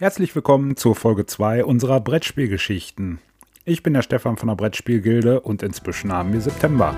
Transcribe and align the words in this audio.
Herzlich 0.00 0.32
willkommen 0.36 0.76
zur 0.76 0.94
Folge 0.94 1.26
2 1.26 1.64
unserer 1.64 1.98
Brettspielgeschichten. 1.98 3.18
Ich 3.64 3.82
bin 3.82 3.94
der 3.94 4.02
Stefan 4.02 4.36
von 4.36 4.46
der 4.46 4.54
Brettspielgilde 4.54 5.40
und 5.40 5.64
inzwischen 5.64 6.12
haben 6.12 6.32
wir 6.32 6.40
September. 6.40 6.94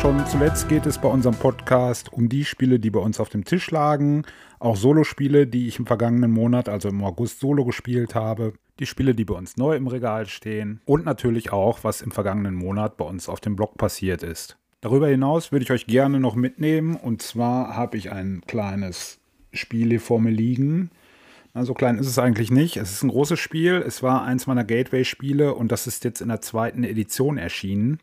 Schon 0.00 0.26
zuletzt 0.26 0.66
geht 0.70 0.86
es 0.86 0.96
bei 0.96 1.08
unserem 1.08 1.34
Podcast 1.34 2.10
um 2.10 2.30
die 2.30 2.46
Spiele, 2.46 2.80
die 2.80 2.88
bei 2.88 3.00
uns 3.00 3.20
auf 3.20 3.28
dem 3.28 3.44
Tisch 3.44 3.70
lagen, 3.70 4.24
auch 4.58 4.76
Solospiele, 4.76 5.46
die 5.46 5.68
ich 5.68 5.78
im 5.78 5.84
vergangenen 5.84 6.30
Monat, 6.30 6.70
also 6.70 6.88
im 6.88 7.04
August, 7.04 7.40
solo 7.40 7.66
gespielt 7.66 8.14
habe, 8.14 8.54
die 8.78 8.86
Spiele, 8.86 9.14
die 9.14 9.26
bei 9.26 9.34
uns 9.34 9.58
neu 9.58 9.76
im 9.76 9.88
Regal 9.88 10.24
stehen 10.24 10.80
und 10.86 11.04
natürlich 11.04 11.52
auch, 11.52 11.84
was 11.84 12.00
im 12.00 12.12
vergangenen 12.12 12.54
Monat 12.54 12.96
bei 12.96 13.04
uns 13.04 13.28
auf 13.28 13.40
dem 13.40 13.56
Blog 13.56 13.76
passiert 13.76 14.22
ist. 14.22 14.56
Darüber 14.80 15.06
hinaus 15.06 15.52
würde 15.52 15.64
ich 15.64 15.70
euch 15.70 15.86
gerne 15.86 16.18
noch 16.18 16.34
mitnehmen 16.34 16.96
und 16.96 17.20
zwar 17.20 17.76
habe 17.76 17.98
ich 17.98 18.10
ein 18.10 18.40
kleines 18.46 19.18
Spiel 19.52 19.88
hier 19.88 20.00
vor 20.00 20.18
mir 20.18 20.30
liegen. 20.30 20.90
Na, 21.52 21.66
so 21.66 21.74
klein 21.74 21.98
ist 21.98 22.06
es 22.06 22.18
eigentlich 22.18 22.50
nicht. 22.50 22.78
Es 22.78 22.90
ist 22.90 23.02
ein 23.02 23.10
großes 23.10 23.38
Spiel. 23.38 23.84
Es 23.86 24.02
war 24.02 24.24
eins 24.24 24.46
meiner 24.46 24.64
Gateway-Spiele 24.64 25.52
und 25.54 25.70
das 25.70 25.86
ist 25.86 26.04
jetzt 26.04 26.22
in 26.22 26.28
der 26.28 26.40
zweiten 26.40 26.84
Edition 26.84 27.36
erschienen. 27.36 27.98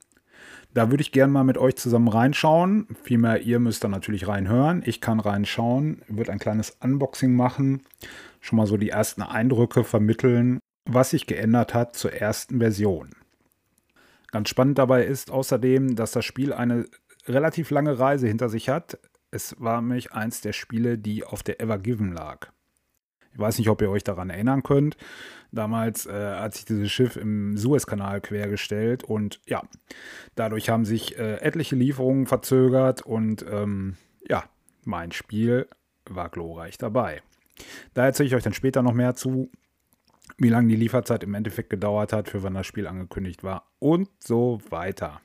Da 0.77 0.91
würde 0.91 1.02
ich 1.02 1.12
gerne 1.12 1.34
mal 1.34 1.44
mit 1.44 1.58
euch 1.58 1.76
zusammen 1.76 2.08
reinschauen. 2.08 2.86
Vielmehr, 3.02 3.41
ihr 3.41 3.58
müsst 3.58 3.84
dann 3.84 3.90
natürlich 3.90 4.27
reinhören. 4.27 4.84
Ich 4.86 5.02
kann 5.02 5.20
reinschauen, 5.20 6.03
würde 6.08 6.31
ein 6.31 6.38
kleines 6.38 6.70
Unboxing 6.70 7.36
machen, 7.36 7.81
schon 8.41 8.58
mal 8.58 8.67
so 8.67 8.77
die 8.77 8.91
ersten 8.91 9.23
Eindrücke 9.23 9.84
vermitteln, 9.84 10.59
was 10.86 11.09
sich 11.09 11.26
geändert 11.26 11.73
hat 11.73 11.95
zur 11.95 12.13
ersten 12.13 12.59
Version. 12.59 13.09
Ganz 14.27 14.50
spannend 14.50 14.77
dabei 14.77 15.03
ist 15.03 15.31
außerdem, 15.31 15.95
dass 15.95 16.12
das 16.12 16.26
Spiel 16.26 16.53
eine 16.53 16.86
relativ 17.25 17.72
lange 17.72 17.97
Reise 17.97 18.28
hinter 18.28 18.47
sich 18.47 18.69
hat. 18.69 19.00
Es 19.31 19.56
war 19.58 19.81
nämlich 19.81 20.12
eins 20.12 20.41
der 20.41 20.53
Spiele, 20.53 21.00
die 21.00 21.23
auf 21.23 21.41
der 21.41 21.59
Ever 21.59 21.80
Given 21.80 22.14
lag. 22.14 22.52
Ich 23.38 23.41
weiß 23.41 23.59
nicht, 23.59 23.69
ob 23.69 23.83
ihr 23.83 23.91
euch 23.91 24.03
daran 24.03 24.31
erinnern 24.31 24.63
könnt. 24.63 24.97
Damals 25.52 26.07
äh, 26.07 26.11
hat 26.11 26.55
sich 26.55 26.66
dieses 26.66 26.91
Schiff 26.91 27.17
im 27.17 27.55
Suezkanal 27.55 28.19
quergestellt 28.19 29.03
und 29.03 29.39
ja, 29.45 29.61
dadurch 30.33 30.69
haben 30.69 30.85
sich 30.85 31.19
äh, 31.19 31.35
etliche 31.35 31.75
Lieferungen 31.75 32.25
verzögert 32.25 33.03
und 33.03 33.45
ähm, 33.47 33.95
ja, 34.27 34.44
mein 34.85 35.11
Spiel 35.11 35.67
war 36.05 36.29
glorreich 36.29 36.79
dabei. 36.79 37.21
Da 37.94 38.05
erzähle 38.05 38.27
ich 38.27 38.35
euch 38.35 38.44
dann 38.44 38.53
später 38.53 38.81
noch 38.81 38.94
mehr 38.94 39.13
zu, 39.13 39.51
wie 40.39 40.49
lange 40.49 40.69
die 40.69 40.75
Lieferzeit 40.75 41.23
im 41.23 41.35
Endeffekt 41.35 41.69
gedauert 41.69 42.13
hat, 42.13 42.29
für 42.29 42.41
wann 42.41 42.55
das 42.55 42.66
Spiel 42.66 42.88
angekündigt 42.88 43.44
war 43.44 43.69
und 43.77 44.09
so 44.19 44.59
weiter. 44.69 45.22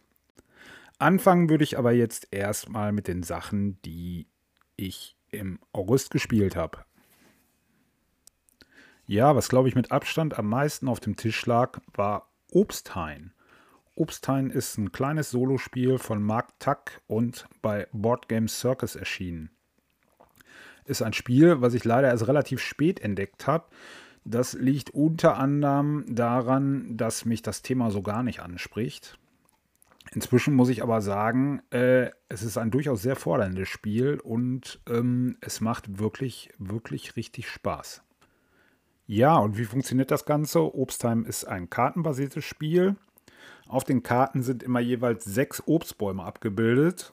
Anfangen 0.98 1.48
würde 1.48 1.64
ich 1.64 1.78
aber 1.78 1.92
jetzt 1.92 2.28
erstmal 2.30 2.92
mit 2.92 3.08
den 3.08 3.22
Sachen, 3.22 3.80
die 3.86 4.26
ich 4.76 5.16
im 5.30 5.60
August 5.72 6.10
gespielt 6.10 6.56
habe. 6.56 6.84
Ja, 9.12 9.36
was 9.36 9.50
glaube 9.50 9.68
ich 9.68 9.74
mit 9.74 9.92
Abstand 9.92 10.38
am 10.38 10.48
meisten 10.48 10.88
auf 10.88 10.98
dem 10.98 11.16
Tisch 11.16 11.44
lag, 11.44 11.80
war 11.92 12.30
Obsthain. 12.50 13.34
Obsthain 13.94 14.48
ist 14.48 14.78
ein 14.78 14.90
kleines 14.90 15.30
Solospiel 15.30 15.98
von 15.98 16.22
Mark 16.22 16.58
Tuck 16.58 17.02
und 17.08 17.46
bei 17.60 17.88
Board 17.92 18.26
Game 18.30 18.48
Circus 18.48 18.96
erschienen. 18.96 19.50
Ist 20.86 21.02
ein 21.02 21.12
Spiel, 21.12 21.60
was 21.60 21.74
ich 21.74 21.84
leider 21.84 22.08
erst 22.08 22.26
relativ 22.26 22.62
spät 22.62 23.00
entdeckt 23.00 23.46
habe. 23.46 23.66
Das 24.24 24.54
liegt 24.54 24.88
unter 24.88 25.36
anderem 25.36 26.06
daran, 26.08 26.96
dass 26.96 27.26
mich 27.26 27.42
das 27.42 27.60
Thema 27.60 27.90
so 27.90 28.00
gar 28.00 28.22
nicht 28.22 28.40
anspricht. 28.40 29.18
Inzwischen 30.12 30.54
muss 30.54 30.70
ich 30.70 30.82
aber 30.82 31.02
sagen, 31.02 31.60
äh, 31.68 32.08
es 32.30 32.42
ist 32.42 32.56
ein 32.56 32.70
durchaus 32.70 33.02
sehr 33.02 33.16
forderndes 33.16 33.68
Spiel 33.68 34.20
und 34.20 34.80
ähm, 34.88 35.36
es 35.42 35.60
macht 35.60 35.98
wirklich, 35.98 36.48
wirklich 36.56 37.14
richtig 37.14 37.50
Spaß. 37.50 38.02
Ja, 39.06 39.36
und 39.38 39.58
wie 39.58 39.64
funktioniert 39.64 40.10
das 40.10 40.24
Ganze? 40.24 40.74
Obstheim 40.74 41.24
ist 41.24 41.44
ein 41.44 41.68
kartenbasiertes 41.68 42.44
Spiel. 42.44 42.96
Auf 43.68 43.84
den 43.84 44.02
Karten 44.02 44.42
sind 44.42 44.62
immer 44.62 44.80
jeweils 44.80 45.24
sechs 45.24 45.62
Obstbäume 45.66 46.22
abgebildet 46.22 47.12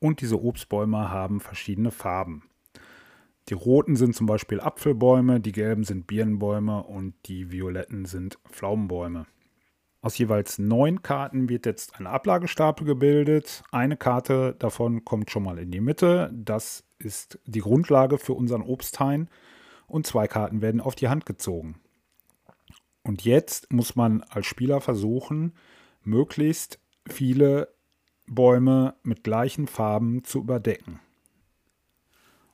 und 0.00 0.20
diese 0.20 0.42
Obstbäume 0.42 1.10
haben 1.10 1.40
verschiedene 1.40 1.90
Farben. 1.90 2.48
Die 3.48 3.54
roten 3.54 3.96
sind 3.96 4.14
zum 4.14 4.26
Beispiel 4.26 4.60
Apfelbäume, 4.60 5.40
die 5.40 5.52
gelben 5.52 5.84
sind 5.84 6.06
Birnenbäume 6.06 6.82
und 6.82 7.14
die 7.26 7.50
violetten 7.50 8.06
sind 8.06 8.38
Pflaumenbäume. 8.48 9.26
Aus 10.00 10.16
jeweils 10.18 10.58
neun 10.58 11.02
Karten 11.02 11.48
wird 11.48 11.66
jetzt 11.66 11.98
eine 11.98 12.10
Ablagestapel 12.10 12.86
gebildet. 12.86 13.62
Eine 13.70 13.96
Karte 13.96 14.54
davon 14.58 15.04
kommt 15.04 15.30
schon 15.30 15.42
mal 15.42 15.58
in 15.58 15.70
die 15.70 15.80
Mitte. 15.80 16.30
Das 16.34 16.84
ist 16.98 17.38
die 17.46 17.60
Grundlage 17.60 18.18
für 18.18 18.34
unseren 18.34 18.62
Obsthain 18.62 19.28
und 19.86 20.06
zwei 20.06 20.26
Karten 20.26 20.62
werden 20.62 20.80
auf 20.80 20.94
die 20.94 21.08
Hand 21.08 21.26
gezogen. 21.26 21.80
Und 23.02 23.24
jetzt 23.24 23.72
muss 23.72 23.96
man 23.96 24.22
als 24.22 24.46
Spieler 24.46 24.80
versuchen, 24.80 25.52
möglichst 26.02 26.78
viele 27.06 27.68
Bäume 28.26 28.94
mit 29.02 29.24
gleichen 29.24 29.66
Farben 29.66 30.24
zu 30.24 30.40
überdecken. 30.40 31.00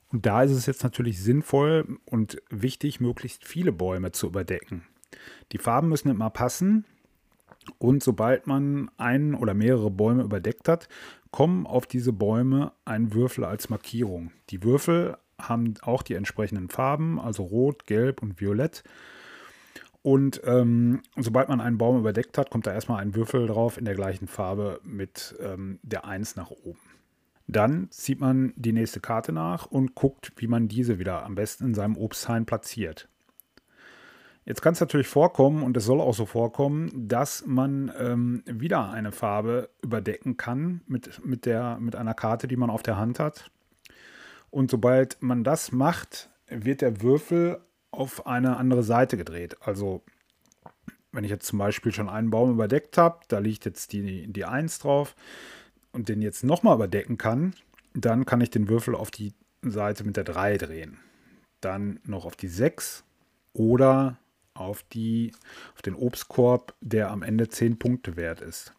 Und 0.09 0.25
da 0.25 0.43
ist 0.43 0.51
es 0.51 0.65
jetzt 0.65 0.83
natürlich 0.83 1.23
sinnvoll 1.23 1.97
und 2.05 2.41
wichtig, 2.49 2.99
möglichst 2.99 3.45
viele 3.45 3.71
Bäume 3.71 4.11
zu 4.11 4.27
überdecken. 4.27 4.83
Die 5.53 5.57
Farben 5.57 5.89
müssen 5.89 6.09
immer 6.09 6.29
passen. 6.29 6.85
Und 7.77 8.03
sobald 8.03 8.47
man 8.47 8.89
einen 8.97 9.35
oder 9.35 9.53
mehrere 9.53 9.91
Bäume 9.91 10.23
überdeckt 10.23 10.67
hat, 10.67 10.89
kommen 11.29 11.65
auf 11.67 11.85
diese 11.85 12.11
Bäume 12.11 12.73
ein 12.85 13.13
Würfel 13.13 13.45
als 13.45 13.69
Markierung. 13.69 14.31
Die 14.49 14.63
Würfel 14.63 15.17
haben 15.47 15.73
auch 15.81 16.03
die 16.03 16.15
entsprechenden 16.15 16.69
Farben, 16.69 17.19
also 17.19 17.43
Rot, 17.43 17.85
Gelb 17.85 18.21
und 18.21 18.39
Violett. 18.39 18.83
Und 20.03 20.41
ähm, 20.45 21.01
sobald 21.17 21.49
man 21.49 21.61
einen 21.61 21.77
Baum 21.77 21.99
überdeckt 21.99 22.37
hat, 22.37 22.49
kommt 22.49 22.65
da 22.65 22.73
erstmal 22.73 23.01
ein 23.01 23.13
Würfel 23.13 23.45
drauf 23.47 23.77
in 23.77 23.85
der 23.85 23.95
gleichen 23.95 24.27
Farbe 24.27 24.79
mit 24.83 25.35
ähm, 25.39 25.79
der 25.83 26.05
1 26.05 26.35
nach 26.35 26.49
oben. 26.49 26.79
Dann 27.47 27.91
zieht 27.91 28.19
man 28.19 28.53
die 28.55 28.71
nächste 28.71 28.99
Karte 28.99 29.31
nach 29.31 29.65
und 29.65 29.93
guckt, 29.93 30.31
wie 30.37 30.47
man 30.47 30.67
diese 30.67 30.99
wieder 30.99 31.23
am 31.23 31.35
besten 31.35 31.65
in 31.65 31.73
seinem 31.73 31.97
Obsthain 31.97 32.45
platziert. 32.45 33.09
Jetzt 34.43 34.61
kann 34.61 34.73
es 34.73 34.79
natürlich 34.79 35.07
vorkommen, 35.07 35.61
und 35.61 35.77
es 35.77 35.85
soll 35.85 36.01
auch 36.01 36.15
so 36.15 36.25
vorkommen, 36.25 37.07
dass 37.07 37.45
man 37.45 37.91
ähm, 37.99 38.43
wieder 38.47 38.89
eine 38.89 39.11
Farbe 39.11 39.69
überdecken 39.83 40.35
kann 40.35 40.81
mit, 40.87 41.23
mit, 41.23 41.45
der, 41.45 41.77
mit 41.79 41.95
einer 41.95 42.15
Karte, 42.15 42.47
die 42.47 42.55
man 42.55 42.71
auf 42.71 42.81
der 42.81 42.97
Hand 42.97 43.19
hat. 43.19 43.51
Und 44.51 44.69
sobald 44.69 45.21
man 45.21 45.43
das 45.43 45.71
macht, 45.71 46.29
wird 46.47 46.81
der 46.81 47.01
Würfel 47.01 47.59
auf 47.89 48.27
eine 48.27 48.57
andere 48.57 48.83
Seite 48.83 49.17
gedreht. 49.17 49.57
Also 49.61 50.03
wenn 51.11 51.23
ich 51.23 51.29
jetzt 51.29 51.47
zum 51.47 51.59
Beispiel 51.59 51.91
schon 51.91 52.09
einen 52.09 52.29
Baum 52.29 52.51
überdeckt 52.51 52.97
habe, 52.97 53.19
da 53.27 53.39
liegt 53.39 53.65
jetzt 53.65 53.91
die, 53.93 54.27
die 54.31 54.45
1 54.45 54.79
drauf 54.79 55.15
und 55.91 56.09
den 56.09 56.21
jetzt 56.21 56.43
nochmal 56.43 56.75
überdecken 56.75 57.17
kann, 57.17 57.53
dann 57.93 58.25
kann 58.25 58.41
ich 58.41 58.49
den 58.49 58.69
Würfel 58.69 58.95
auf 58.95 59.11
die 59.11 59.33
Seite 59.61 60.03
mit 60.03 60.15
der 60.17 60.23
3 60.23 60.57
drehen. 60.57 60.99
Dann 61.59 61.99
noch 62.05 62.25
auf 62.25 62.35
die 62.35 62.47
6 62.47 63.03
oder 63.53 64.17
auf, 64.53 64.83
die, 64.83 65.33
auf 65.75 65.81
den 65.81 65.95
Obstkorb, 65.95 66.75
der 66.81 67.11
am 67.11 67.23
Ende 67.23 67.49
10 67.49 67.77
Punkte 67.77 68.15
wert 68.15 68.41
ist. 68.41 68.73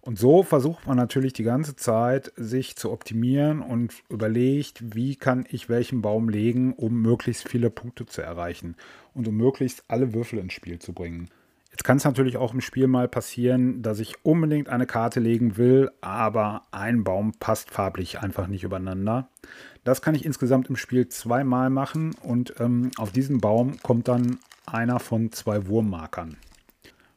Und 0.00 0.18
so 0.18 0.42
versucht 0.42 0.86
man 0.86 0.98
natürlich 0.98 1.32
die 1.32 1.44
ganze 1.44 1.76
Zeit, 1.76 2.30
sich 2.36 2.76
zu 2.76 2.92
optimieren 2.92 3.62
und 3.62 3.94
überlegt, 4.10 4.94
wie 4.94 5.16
kann 5.16 5.46
ich 5.48 5.70
welchen 5.70 6.02
Baum 6.02 6.28
legen, 6.28 6.74
um 6.74 7.00
möglichst 7.00 7.48
viele 7.48 7.70
Punkte 7.70 8.04
zu 8.04 8.20
erreichen 8.20 8.76
und 9.14 9.26
um 9.26 9.36
möglichst 9.36 9.84
alle 9.88 10.12
Würfel 10.12 10.40
ins 10.40 10.52
Spiel 10.52 10.78
zu 10.78 10.92
bringen. 10.92 11.30
Jetzt 11.70 11.84
kann 11.84 11.96
es 11.96 12.04
natürlich 12.04 12.36
auch 12.36 12.54
im 12.54 12.60
Spiel 12.60 12.86
mal 12.86 13.08
passieren, 13.08 13.82
dass 13.82 13.98
ich 13.98 14.14
unbedingt 14.24 14.68
eine 14.68 14.86
Karte 14.86 15.18
legen 15.20 15.56
will, 15.56 15.90
aber 16.02 16.62
ein 16.70 17.02
Baum 17.02 17.32
passt 17.40 17.70
farblich 17.70 18.20
einfach 18.20 18.46
nicht 18.46 18.62
übereinander. 18.62 19.28
Das 19.82 20.00
kann 20.00 20.14
ich 20.14 20.24
insgesamt 20.24 20.68
im 20.68 20.76
Spiel 20.76 21.08
zweimal 21.08 21.70
machen 21.70 22.14
und 22.22 22.54
ähm, 22.60 22.90
auf 22.96 23.10
diesen 23.10 23.40
Baum 23.40 23.76
kommt 23.82 24.06
dann 24.06 24.38
einer 24.66 25.00
von 25.00 25.32
zwei 25.32 25.66
Wurmmarkern. 25.66 26.36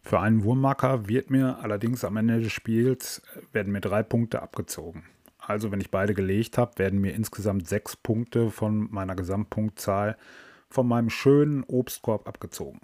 Für 0.08 0.22
einen 0.22 0.46
Wurmmarker 0.46 1.10
wird 1.10 1.30
mir 1.30 1.60
allerdings 1.62 2.06
am 2.06 2.16
Ende 2.16 2.40
des 2.40 2.54
Spiels 2.54 3.22
äh, 3.36 3.42
werden 3.52 3.74
mir 3.74 3.82
drei 3.82 4.04
Punkte 4.04 4.42
abgezogen. 4.42 5.04
Also 5.38 5.70
wenn 5.70 5.82
ich 5.82 5.92
beide 5.92 6.14
gelegt 6.14 6.58
habe, 6.58 6.80
werden 6.80 7.02
mir 7.02 7.14
insgesamt 7.14 7.68
sechs 7.68 7.98
Punkte 7.98 8.50
von 8.50 8.90
meiner 8.90 9.18
Gesamtpunktzahl 9.18 10.16
von 10.70 10.88
meinem 10.88 11.10
schönen 11.10 11.66
Obstkorb 11.66 12.26
abgezogen. 12.26 12.80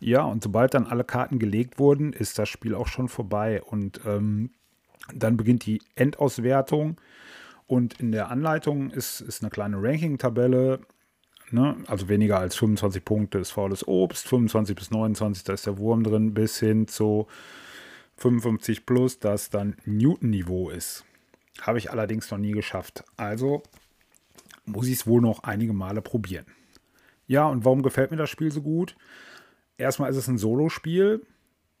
Ja, 0.00 0.24
und 0.24 0.42
sobald 0.42 0.74
dann 0.74 0.88
alle 0.88 1.04
Karten 1.04 1.38
gelegt 1.38 1.78
wurden, 1.78 2.12
ist 2.12 2.40
das 2.40 2.48
Spiel 2.48 2.74
auch 2.74 2.88
schon 2.88 3.06
vorbei. 3.06 3.62
Und 3.62 4.00
ähm, 4.04 4.50
dann 5.14 5.36
beginnt 5.36 5.66
die 5.66 5.80
Endauswertung. 5.94 7.00
Und 7.68 8.00
in 8.00 8.10
der 8.10 8.32
Anleitung 8.32 8.90
ist, 8.90 9.20
ist 9.20 9.44
eine 9.44 9.50
kleine 9.50 9.80
Ranking-Tabelle 9.80 10.80
Ne? 11.54 11.76
Also 11.86 12.08
weniger 12.08 12.40
als 12.40 12.56
25 12.56 13.04
Punkte 13.04 13.38
ist 13.38 13.52
faules 13.52 13.86
Obst, 13.86 14.26
25 14.26 14.74
bis 14.74 14.90
29, 14.90 15.44
da 15.44 15.52
ist 15.52 15.66
der 15.66 15.78
Wurm 15.78 16.02
drin, 16.02 16.34
bis 16.34 16.58
hin 16.58 16.88
zu 16.88 17.28
55 18.16 18.84
plus, 18.84 19.20
das 19.20 19.50
dann 19.50 19.76
Newton-Niveau 19.84 20.70
ist. 20.70 21.04
Habe 21.60 21.78
ich 21.78 21.92
allerdings 21.92 22.28
noch 22.32 22.38
nie 22.38 22.50
geschafft. 22.50 23.04
Also 23.16 23.62
muss 24.66 24.88
ich 24.88 24.94
es 24.94 25.06
wohl 25.06 25.20
noch 25.20 25.44
einige 25.44 25.72
Male 25.72 26.02
probieren. 26.02 26.46
Ja, 27.28 27.46
und 27.46 27.64
warum 27.64 27.82
gefällt 27.82 28.10
mir 28.10 28.16
das 28.16 28.30
Spiel 28.30 28.50
so 28.50 28.60
gut? 28.60 28.96
Erstmal 29.78 30.10
ist 30.10 30.16
es 30.16 30.26
ein 30.26 30.38
Solospiel. 30.38 31.24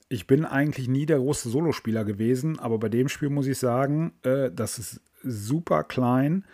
Ich 0.08 0.28
bin 0.28 0.44
eigentlich 0.44 0.86
nie 0.86 1.04
der 1.04 1.18
große 1.18 1.48
Solospieler 1.48 2.04
gewesen, 2.04 2.60
aber 2.60 2.78
bei 2.78 2.88
dem 2.88 3.08
Spiel 3.08 3.28
muss 3.28 3.48
ich 3.48 3.58
sagen, 3.58 4.12
äh, 4.22 4.52
das 4.52 4.78
ist 4.78 5.00
super 5.24 5.82
klein. 5.82 6.44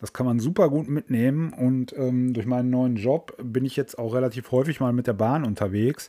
Das 0.00 0.12
kann 0.12 0.26
man 0.26 0.40
super 0.40 0.70
gut 0.70 0.88
mitnehmen 0.88 1.52
und 1.52 1.94
ähm, 1.96 2.32
durch 2.32 2.46
meinen 2.46 2.70
neuen 2.70 2.96
Job 2.96 3.36
bin 3.42 3.64
ich 3.64 3.76
jetzt 3.76 3.98
auch 3.98 4.14
relativ 4.14 4.50
häufig 4.50 4.80
mal 4.80 4.92
mit 4.92 5.06
der 5.06 5.12
Bahn 5.12 5.44
unterwegs. 5.44 6.08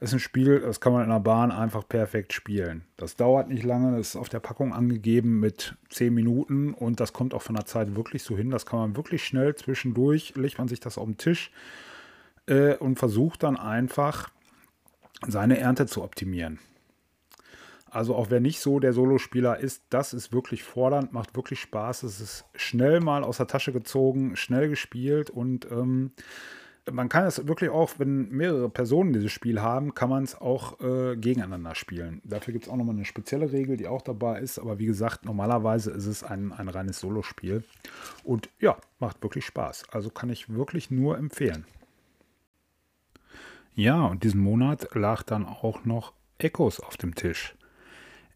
Das 0.00 0.10
ist 0.10 0.14
ein 0.14 0.20
Spiel, 0.20 0.60
das 0.60 0.80
kann 0.80 0.94
man 0.94 1.04
in 1.04 1.10
der 1.10 1.20
Bahn 1.20 1.52
einfach 1.52 1.86
perfekt 1.86 2.32
spielen. 2.32 2.84
Das 2.96 3.16
dauert 3.16 3.48
nicht 3.48 3.62
lange, 3.62 3.96
das 3.96 4.08
ist 4.08 4.16
auf 4.16 4.30
der 4.30 4.40
Packung 4.40 4.72
angegeben 4.72 5.40
mit 5.40 5.76
10 5.90 6.12
Minuten 6.12 6.72
und 6.72 7.00
das 7.00 7.12
kommt 7.12 7.34
auch 7.34 7.42
von 7.42 7.54
der 7.54 7.66
Zeit 7.66 7.94
wirklich 7.94 8.22
so 8.22 8.36
hin. 8.36 8.50
Das 8.50 8.66
kann 8.66 8.80
man 8.80 8.96
wirklich 8.96 9.24
schnell 9.24 9.54
zwischendurch, 9.54 10.34
legt 10.36 10.58
man 10.58 10.68
sich 10.68 10.80
das 10.80 10.96
auf 10.96 11.04
den 11.04 11.18
Tisch 11.18 11.52
äh, 12.46 12.76
und 12.76 12.98
versucht 12.98 13.42
dann 13.42 13.56
einfach 13.56 14.30
seine 15.28 15.58
Ernte 15.58 15.86
zu 15.86 16.02
optimieren. 16.02 16.58
Also 17.90 18.14
auch 18.14 18.30
wer 18.30 18.40
nicht 18.40 18.60
so 18.60 18.78
der 18.78 18.92
Solospieler 18.92 19.58
ist, 19.58 19.82
das 19.90 20.14
ist 20.14 20.32
wirklich 20.32 20.62
fordernd, 20.62 21.12
macht 21.12 21.34
wirklich 21.34 21.60
Spaß. 21.60 22.04
Es 22.04 22.20
ist 22.20 22.44
schnell 22.54 23.00
mal 23.00 23.24
aus 23.24 23.38
der 23.38 23.48
Tasche 23.48 23.72
gezogen, 23.72 24.36
schnell 24.36 24.68
gespielt 24.68 25.28
und 25.30 25.70
ähm, 25.70 26.12
man 26.90 27.08
kann 27.08 27.26
es 27.26 27.46
wirklich 27.46 27.70
auch, 27.70 27.92
wenn 27.98 28.30
mehrere 28.30 28.68
Personen 28.68 29.12
dieses 29.12 29.32
Spiel 29.32 29.60
haben, 29.60 29.94
kann 29.94 30.08
man 30.08 30.24
es 30.24 30.40
auch 30.40 30.80
äh, 30.80 31.16
gegeneinander 31.16 31.74
spielen. 31.74 32.20
Dafür 32.24 32.52
gibt 32.52 32.64
es 32.64 32.70
auch 32.70 32.76
nochmal 32.76 32.94
eine 32.94 33.04
spezielle 33.04 33.52
Regel, 33.52 33.76
die 33.76 33.86
auch 33.86 34.02
dabei 34.02 34.40
ist. 34.40 34.58
Aber 34.58 34.78
wie 34.78 34.86
gesagt, 34.86 35.24
normalerweise 35.24 35.90
ist 35.90 36.06
es 36.06 36.24
ein, 36.24 36.52
ein 36.52 36.68
reines 36.68 37.00
Solospiel. 37.00 37.64
Und 38.24 38.48
ja, 38.60 38.76
macht 38.98 39.22
wirklich 39.22 39.44
Spaß. 39.44 39.84
Also 39.92 40.10
kann 40.10 40.30
ich 40.30 40.52
wirklich 40.52 40.90
nur 40.90 41.18
empfehlen. 41.18 41.66
Ja, 43.74 44.06
und 44.06 44.24
diesen 44.24 44.40
Monat 44.40 44.94
lag 44.94 45.22
dann 45.22 45.46
auch 45.46 45.84
noch 45.84 46.12
Echos 46.38 46.80
auf 46.80 46.96
dem 46.96 47.14
Tisch. 47.14 47.54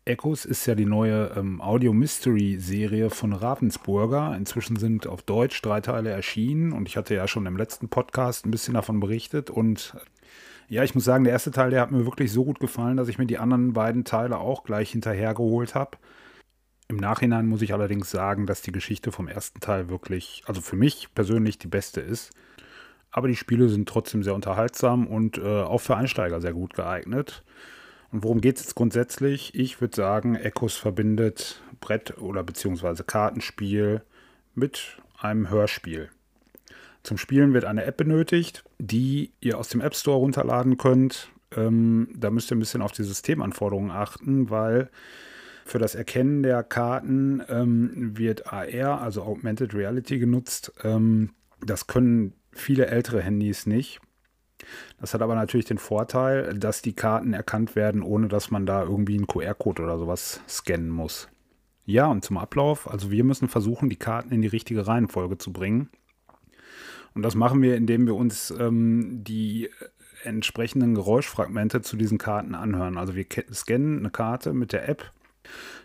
Echos 0.06 0.44
ist 0.44 0.66
ja 0.66 0.74
die 0.74 0.84
neue 0.84 1.32
ähm, 1.34 1.62
Audio-Mystery-Serie 1.62 3.08
von 3.08 3.32
Ravensburger. 3.32 4.36
Inzwischen 4.36 4.76
sind 4.76 5.06
auf 5.06 5.22
Deutsch 5.22 5.62
drei 5.62 5.80
Teile 5.80 6.10
erschienen 6.10 6.72
und 6.72 6.86
ich 6.88 6.98
hatte 6.98 7.14
ja 7.14 7.26
schon 7.26 7.46
im 7.46 7.56
letzten 7.56 7.88
Podcast 7.88 8.44
ein 8.44 8.50
bisschen 8.50 8.74
davon 8.74 9.00
berichtet. 9.00 9.48
Und 9.48 9.96
ja, 10.68 10.84
ich 10.84 10.94
muss 10.94 11.04
sagen, 11.04 11.24
der 11.24 11.32
erste 11.32 11.52
Teil, 11.52 11.70
der 11.70 11.80
hat 11.80 11.90
mir 11.90 12.04
wirklich 12.04 12.32
so 12.32 12.44
gut 12.44 12.60
gefallen, 12.60 12.98
dass 12.98 13.08
ich 13.08 13.16
mir 13.16 13.24
die 13.24 13.38
anderen 13.38 13.72
beiden 13.72 14.04
Teile 14.04 14.38
auch 14.38 14.64
gleich 14.64 14.90
hinterhergeholt 14.90 15.74
habe. 15.74 15.96
Im 16.88 16.96
Nachhinein 16.96 17.46
muss 17.46 17.62
ich 17.62 17.72
allerdings 17.72 18.10
sagen, 18.10 18.46
dass 18.46 18.60
die 18.60 18.72
Geschichte 18.72 19.10
vom 19.10 19.26
ersten 19.26 19.60
Teil 19.60 19.88
wirklich, 19.88 20.42
also 20.44 20.60
für 20.60 20.76
mich 20.76 21.14
persönlich 21.14 21.58
die 21.58 21.68
beste 21.68 22.02
ist. 22.02 22.30
Aber 23.10 23.28
die 23.28 23.36
Spiele 23.36 23.70
sind 23.70 23.88
trotzdem 23.88 24.22
sehr 24.22 24.34
unterhaltsam 24.34 25.06
und 25.06 25.38
äh, 25.38 25.62
auch 25.62 25.80
für 25.80 25.96
Einsteiger 25.96 26.42
sehr 26.42 26.52
gut 26.52 26.74
geeignet. 26.74 27.42
Und 28.14 28.22
worum 28.22 28.40
geht 28.40 28.58
es 28.58 28.62
jetzt 28.62 28.76
grundsätzlich? 28.76 29.56
Ich 29.56 29.80
würde 29.80 29.96
sagen, 29.96 30.36
Echos 30.36 30.76
verbindet 30.76 31.60
Brett- 31.80 32.16
oder 32.18 32.44
beziehungsweise 32.44 33.02
Kartenspiel 33.02 34.02
mit 34.54 34.98
einem 35.18 35.50
Hörspiel. 35.50 36.10
Zum 37.02 37.18
Spielen 37.18 37.54
wird 37.54 37.64
eine 37.64 37.82
App 37.82 37.96
benötigt, 37.96 38.62
die 38.78 39.32
ihr 39.40 39.58
aus 39.58 39.68
dem 39.68 39.80
App 39.80 39.96
Store 39.96 40.18
runterladen 40.18 40.78
könnt. 40.78 41.28
Ähm, 41.56 42.08
da 42.14 42.30
müsst 42.30 42.52
ihr 42.52 42.56
ein 42.56 42.60
bisschen 42.60 42.82
auf 42.82 42.92
die 42.92 43.02
Systemanforderungen 43.02 43.90
achten, 43.90 44.48
weil 44.48 44.90
für 45.64 45.80
das 45.80 45.96
Erkennen 45.96 46.44
der 46.44 46.62
Karten 46.62 47.42
ähm, 47.48 48.16
wird 48.16 48.46
AR, 48.46 49.02
also 49.02 49.24
Augmented 49.24 49.74
Reality, 49.74 50.20
genutzt. 50.20 50.72
Ähm, 50.84 51.30
das 51.66 51.88
können 51.88 52.32
viele 52.52 52.86
ältere 52.86 53.22
Handys 53.22 53.66
nicht. 53.66 54.00
Das 55.00 55.14
hat 55.14 55.22
aber 55.22 55.34
natürlich 55.34 55.66
den 55.66 55.78
Vorteil, 55.78 56.58
dass 56.58 56.82
die 56.82 56.94
Karten 56.94 57.32
erkannt 57.32 57.76
werden, 57.76 58.02
ohne 58.02 58.28
dass 58.28 58.50
man 58.50 58.66
da 58.66 58.82
irgendwie 58.82 59.16
einen 59.16 59.26
QR-Code 59.26 59.82
oder 59.82 59.98
sowas 59.98 60.40
scannen 60.48 60.90
muss. 60.90 61.28
Ja, 61.86 62.06
und 62.06 62.24
zum 62.24 62.38
Ablauf, 62.38 62.90
also 62.90 63.10
wir 63.10 63.24
müssen 63.24 63.48
versuchen, 63.48 63.90
die 63.90 63.96
Karten 63.96 64.32
in 64.32 64.40
die 64.42 64.48
richtige 64.48 64.86
Reihenfolge 64.86 65.36
zu 65.36 65.52
bringen. 65.52 65.90
Und 67.14 67.22
das 67.22 67.34
machen 67.34 67.62
wir, 67.62 67.76
indem 67.76 68.06
wir 68.06 68.14
uns 68.14 68.50
ähm, 68.58 69.22
die 69.22 69.68
entsprechenden 70.24 70.94
Geräuschfragmente 70.94 71.82
zu 71.82 71.96
diesen 71.96 72.18
Karten 72.18 72.54
anhören. 72.54 72.96
Also 72.96 73.14
wir 73.14 73.26
scannen 73.52 73.98
eine 73.98 74.10
Karte 74.10 74.54
mit 74.54 74.72
der 74.72 74.88
App, 74.88 75.12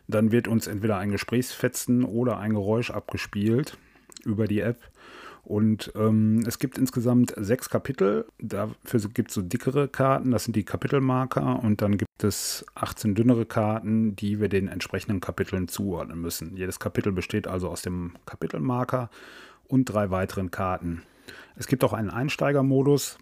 dann 0.07 0.31
wird 0.31 0.47
uns 0.47 0.67
entweder 0.67 0.97
ein 0.97 1.11
Gesprächsfetzen 1.11 2.03
oder 2.03 2.39
ein 2.39 2.53
Geräusch 2.53 2.91
abgespielt 2.91 3.77
über 4.23 4.47
die 4.47 4.61
App 4.61 4.77
und 5.43 5.91
ähm, 5.95 6.43
es 6.45 6.59
gibt 6.59 6.77
insgesamt 6.77 7.33
sechs 7.37 7.69
Kapitel. 7.69 8.25
Dafür 8.39 8.99
gibt 9.13 9.29
es 9.29 9.35
so 9.35 9.41
dickere 9.41 9.87
Karten, 9.87 10.31
das 10.31 10.43
sind 10.43 10.55
die 10.55 10.63
Kapitelmarker. 10.63 11.61
Und 11.63 11.81
dann 11.81 11.97
gibt 11.97 12.23
es 12.23 12.65
18 12.75 13.15
dünnere 13.15 13.45
Karten, 13.45 14.15
die 14.15 14.39
wir 14.39 14.49
den 14.49 14.67
entsprechenden 14.67 15.21
Kapiteln 15.21 15.67
zuordnen 15.67 16.21
müssen. 16.21 16.55
Jedes 16.55 16.79
Kapitel 16.79 17.11
besteht 17.11 17.47
also 17.47 17.69
aus 17.69 17.81
dem 17.81 18.13
Kapitelmarker 18.25 19.09
und 19.67 19.85
drei 19.85 20.11
weiteren 20.11 20.51
Karten. 20.51 21.03
Es 21.55 21.67
gibt 21.67 21.83
auch 21.83 21.93
einen 21.93 22.09
Einsteigermodus. 22.09 23.17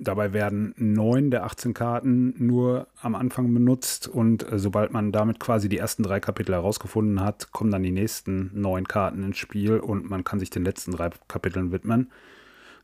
Dabei 0.00 0.32
werden 0.32 0.74
neun 0.76 1.30
der 1.30 1.44
18 1.44 1.74
Karten 1.74 2.34
nur 2.38 2.86
am 3.00 3.14
Anfang 3.14 3.52
benutzt 3.52 4.08
und 4.08 4.50
äh, 4.50 4.58
sobald 4.58 4.92
man 4.92 5.12
damit 5.12 5.40
quasi 5.40 5.68
die 5.68 5.78
ersten 5.78 6.02
drei 6.02 6.20
Kapitel 6.20 6.52
herausgefunden 6.52 7.20
hat, 7.20 7.52
kommen 7.52 7.70
dann 7.70 7.82
die 7.82 7.90
nächsten 7.90 8.50
neun 8.54 8.86
Karten 8.86 9.22
ins 9.22 9.38
Spiel 9.38 9.78
und 9.78 10.08
man 10.08 10.24
kann 10.24 10.38
sich 10.38 10.50
den 10.50 10.64
letzten 10.64 10.92
drei 10.92 11.10
Kapiteln 11.28 11.72
widmen. 11.72 12.10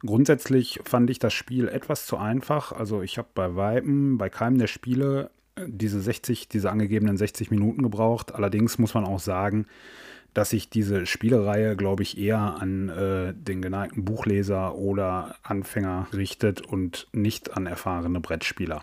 Grundsätzlich 0.04 0.80
fand 0.84 1.10
ich 1.10 1.18
das 1.18 1.34
Spiel 1.34 1.68
etwas 1.68 2.06
zu 2.06 2.16
einfach. 2.16 2.72
Also 2.72 3.02
ich 3.02 3.18
habe 3.18 3.28
bei 3.34 3.54
Weipen, 3.54 4.16
bei 4.16 4.30
keinem 4.30 4.58
der 4.58 4.66
Spiele 4.66 5.30
äh, 5.56 5.66
diese 5.66 6.00
60, 6.00 6.48
diese 6.48 6.70
angegebenen 6.70 7.16
60 7.16 7.50
Minuten 7.50 7.82
gebraucht. 7.82 8.34
Allerdings 8.34 8.78
muss 8.78 8.94
man 8.94 9.04
auch 9.04 9.20
sagen, 9.20 9.66
dass 10.34 10.50
sich 10.50 10.70
diese 10.70 11.06
Spielereihe, 11.06 11.76
glaube 11.76 12.02
ich, 12.02 12.18
eher 12.18 12.38
an 12.38 12.88
äh, 12.88 13.34
den 13.34 13.62
geneigten 13.62 14.04
Buchleser 14.04 14.76
oder 14.76 15.36
Anfänger 15.42 16.06
richtet 16.12 16.60
und 16.60 17.08
nicht 17.12 17.56
an 17.56 17.66
erfahrene 17.66 18.20
Brettspieler. 18.20 18.82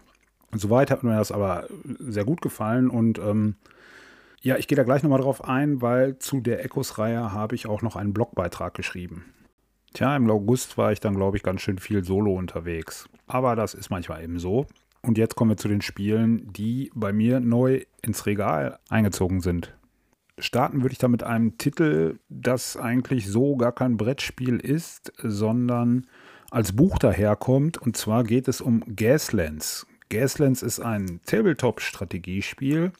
Soweit 0.54 0.92
hat 0.92 1.04
mir 1.04 1.18
das 1.18 1.32
aber 1.32 1.68
sehr 2.00 2.26
gut 2.26 2.42
gefallen 2.42 2.90
und 2.90 3.20
ähm, 3.20 3.56
ja, 4.42 4.58
ich 4.58 4.68
gehe 4.68 4.76
da 4.76 4.84
gleich 4.84 5.04
nochmal 5.04 5.22
drauf 5.22 5.44
ein, 5.44 5.82
weil 5.82 6.20
zu 6.20 6.42
der 6.42 6.64
Echos-Reihe 6.64 7.34
habe 7.34 7.56
ich 7.56 7.68
auch 7.68 7.82
noch 7.82 7.96
einen 7.96 8.14
Blogbeitrag 8.14 8.74
geschrieben. 8.74 9.26
Tja, 9.94 10.16
im 10.16 10.30
August 10.30 10.78
war 10.78 10.92
ich 10.92 11.00
dann, 11.00 11.16
glaube 11.16 11.38
ich, 11.38 11.44
ganz 11.44 11.62
schön 11.62 11.80
viel 11.80 12.04
solo 12.04 12.36
unterwegs. 12.36 13.10
Aber 13.26 13.56
das 13.56 13.74
ist 13.74 13.90
manchmal 13.90 14.24
eben 14.24 14.38
so. 14.38 14.68
Und 15.02 15.18
jetzt 15.18 15.36
kommen 15.36 15.52
wir 15.52 15.58
zu 15.58 15.68
den 15.68 15.82
Spielen, 15.82 16.52
die 16.54 16.92
bei 16.94 17.14
mir 17.14 17.40
neu 17.40 17.84
ins 18.02 18.26
Regal 18.26 18.80
eingezogen 18.90 19.42
sind 19.42 19.74
starten 20.40 20.82
würde 20.82 20.94
ich 20.94 21.00
da 21.00 21.08
mit 21.08 21.24
einem 21.24 21.58
Titel, 21.58 22.20
das 22.30 22.78
eigentlich 22.78 23.28
so 23.28 23.56
gar 23.56 23.72
kein 23.72 23.98
Brettspiel 23.98 24.60
ist, 24.60 25.14
sondern 25.18 26.08
als 26.52 26.74
Buch 26.76 26.98
daherkommt. 27.00 27.78
Und 27.78 27.98
zwar 27.98 28.24
geht 28.24 28.48
es 28.48 28.62
um 28.62 28.84
Gaslands. 28.96 29.88
Gaslands 30.10 30.62
ist 30.62 30.80
ein 30.80 31.20
Tabletop-Strategiespiel 31.26 32.92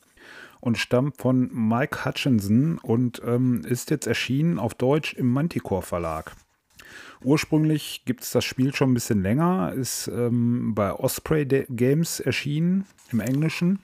und 0.60 0.78
stammt 0.78 1.18
von 1.18 1.50
Mike 1.54 2.04
Hutchinson 2.04 2.80
und 2.80 3.22
ähm, 3.26 3.62
ist 3.66 3.90
jetzt 3.92 4.08
erschienen 4.08 4.60
auf 4.60 4.74
Deutsch 4.74 5.14
im 5.14 5.32
Manticore 5.32 5.84
Verlag. 5.84 6.36
Ursprünglich 7.24 8.04
gibt 8.06 8.24
es 8.24 8.32
das 8.32 8.46
Spiel 8.46 8.76
schon 8.76 8.92
ein 8.92 8.94
bisschen 8.94 9.22
länger, 9.22 9.74
ist 9.74 10.08
ähm, 10.08 10.76
bei 10.76 10.94
Osprey 10.94 11.46
Games 11.46 12.20
erschienen 12.20 12.86
im 13.12 13.20
Englischen 13.20 13.80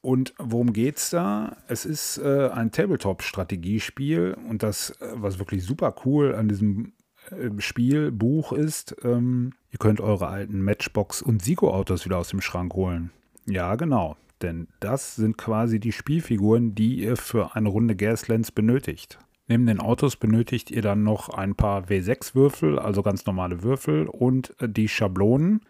und 0.00 0.34
worum 0.38 0.72
geht's 0.72 1.10
da? 1.10 1.56
Es 1.66 1.84
ist 1.84 2.18
äh, 2.18 2.48
ein 2.48 2.70
Tabletop-Strategiespiel 2.70 4.36
und 4.48 4.62
das, 4.62 4.90
äh, 5.00 5.08
was 5.14 5.38
wirklich 5.38 5.64
super 5.64 5.94
cool 6.04 6.34
an 6.34 6.48
diesem 6.48 6.92
äh, 7.30 7.50
Spiel, 7.58 8.12
Buch 8.12 8.52
ist, 8.52 8.96
ähm, 9.02 9.52
ihr 9.70 9.78
könnt 9.78 10.00
eure 10.00 10.28
alten 10.28 10.62
Matchbox- 10.62 11.22
und 11.22 11.42
Sigo-Autos 11.42 12.04
wieder 12.04 12.18
aus 12.18 12.28
dem 12.28 12.40
Schrank 12.40 12.74
holen. 12.74 13.10
Ja, 13.46 13.74
genau. 13.76 14.16
Denn 14.40 14.68
das 14.78 15.16
sind 15.16 15.36
quasi 15.36 15.80
die 15.80 15.92
Spielfiguren, 15.92 16.74
die 16.74 17.00
ihr 17.00 17.16
für 17.16 17.56
eine 17.56 17.68
Runde 17.68 17.96
Gaslands 17.96 18.52
benötigt. 18.52 19.18
Neben 19.48 19.66
den 19.66 19.80
Autos 19.80 20.16
benötigt 20.16 20.70
ihr 20.70 20.82
dann 20.82 21.02
noch 21.02 21.30
ein 21.30 21.54
paar 21.54 21.86
W6-Würfel, 21.86 22.78
also 22.78 23.02
ganz 23.02 23.26
normale 23.26 23.62
Würfel, 23.62 24.06
und 24.06 24.54
äh, 24.60 24.68
die 24.68 24.88
Schablonen. 24.88 25.62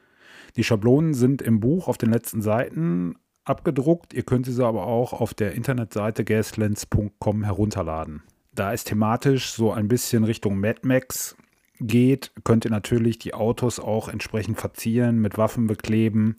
Die 0.57 0.65
Schablonen 0.65 1.15
sind 1.15 1.41
im 1.41 1.61
Buch 1.61 1.89
auf 1.89 1.97
den 1.97 2.11
letzten 2.11 2.43
Seiten 2.43 3.17
abgedruckt. 3.49 4.13
Ihr 4.15 4.23
könnt 4.23 4.47
sie 4.47 4.65
aber 4.65 4.87
auch 4.87 5.13
auf 5.13 5.35
der 5.35 5.53
Internetseite 5.53 6.25
gaslands.com 6.25 7.45
herunterladen. 7.45 8.23
Da 8.55 8.73
ist 8.73 8.89
thematisch 8.89 9.53
so 9.53 9.73
ein 9.73 9.89
bisschen 9.89 10.25
Richtung 10.25 10.59
Mad 10.59 10.81
Max 10.83 11.37
geht, 11.81 12.33
könnt 12.45 12.65
ihr 12.65 12.71
natürlich 12.71 13.19
die 13.19 13.35
Autos 13.35 13.79
auch 13.79 14.09
entsprechend 14.09 14.59
verzieren, 14.59 15.21
mit 15.21 15.39
Waffen 15.39 15.67
bekleben. 15.67 16.39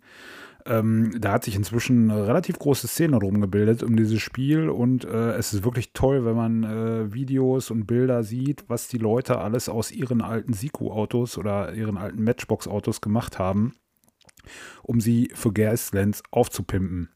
Ähm, 0.65 1.13
da 1.17 1.31
hat 1.33 1.45
sich 1.45 1.55
inzwischen 1.55 2.11
eine 2.11 2.27
relativ 2.27 2.59
große 2.59 2.87
Szene 2.87 3.19
drum 3.19 3.39
gebildet 3.39 3.81
um 3.81 3.95
dieses 3.95 4.21
Spiel 4.21 4.69
und 4.69 5.05
äh, 5.05 5.31
es 5.31 5.53
ist 5.53 5.63
wirklich 5.63 5.93
toll, 5.93 6.25
wenn 6.25 6.35
man 6.35 6.63
äh, 6.63 7.13
Videos 7.13 7.71
und 7.71 7.87
Bilder 7.87 8.23
sieht, 8.23 8.65
was 8.67 8.89
die 8.89 8.97
Leute 8.97 9.39
alles 9.39 9.69
aus 9.69 9.91
ihren 9.91 10.21
alten 10.21 10.53
Siku-Autos 10.53 11.37
oder 11.37 11.73
ihren 11.73 11.97
alten 11.97 12.23
Matchbox-Autos 12.23 12.99
gemacht 12.99 13.39
haben, 13.39 13.73
um 14.83 15.01
sie 15.01 15.29
für 15.33 15.51
Gaslands 15.51 16.23
aufzupimpen. 16.31 17.09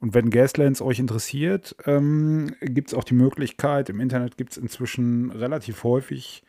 Und 0.00 0.14
wenn 0.14 0.30
Gaslands 0.30 0.80
euch 0.80 0.98
interessiert, 0.98 1.74
ähm, 1.86 2.54
gibt 2.60 2.88
es 2.88 2.94
auch 2.94 3.04
die 3.04 3.14
Möglichkeit, 3.14 3.88
im 3.88 4.00
Internet 4.00 4.36
gibt 4.36 4.52
es 4.52 4.56
inzwischen 4.56 5.30
relativ 5.32 5.82
häufig 5.82 6.44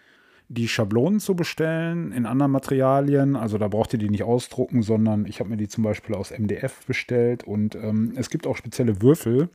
die 0.52 0.68
Schablonen 0.68 1.20
zu 1.20 1.36
bestellen 1.36 2.12
in 2.12 2.26
anderen 2.26 2.52
Materialien. 2.52 3.36
Also 3.36 3.60
da 3.60 3.68
braucht 3.68 3.94
ihr 3.94 4.00
die 4.00 4.10
nicht 4.10 4.24
ausdrucken, 4.24 4.82
sondern 4.82 5.26
ich 5.26 5.40
habe 5.40 5.50
mir 5.50 5.58
die 5.58 5.68
zum 5.68 5.84
Beispiel 5.84 6.16
aus 6.16 6.32
MDF 6.32 6.86
bestellt. 6.88 7.44
Und 7.44 7.76
ähm, 7.76 8.14
es 8.16 8.32
gibt 8.32 8.48
auch 8.48 8.58
spezielle 8.58 9.02
Würfel. 9.02 9.50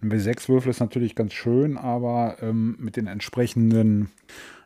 Ein 0.00 0.12
W6-Würfel 0.12 0.70
ist 0.70 0.80
natürlich 0.80 1.16
ganz 1.16 1.32
schön, 1.32 1.76
aber 1.76 2.36
ähm, 2.40 2.76
mit 2.78 2.96
den 2.96 3.08
entsprechenden 3.08 4.10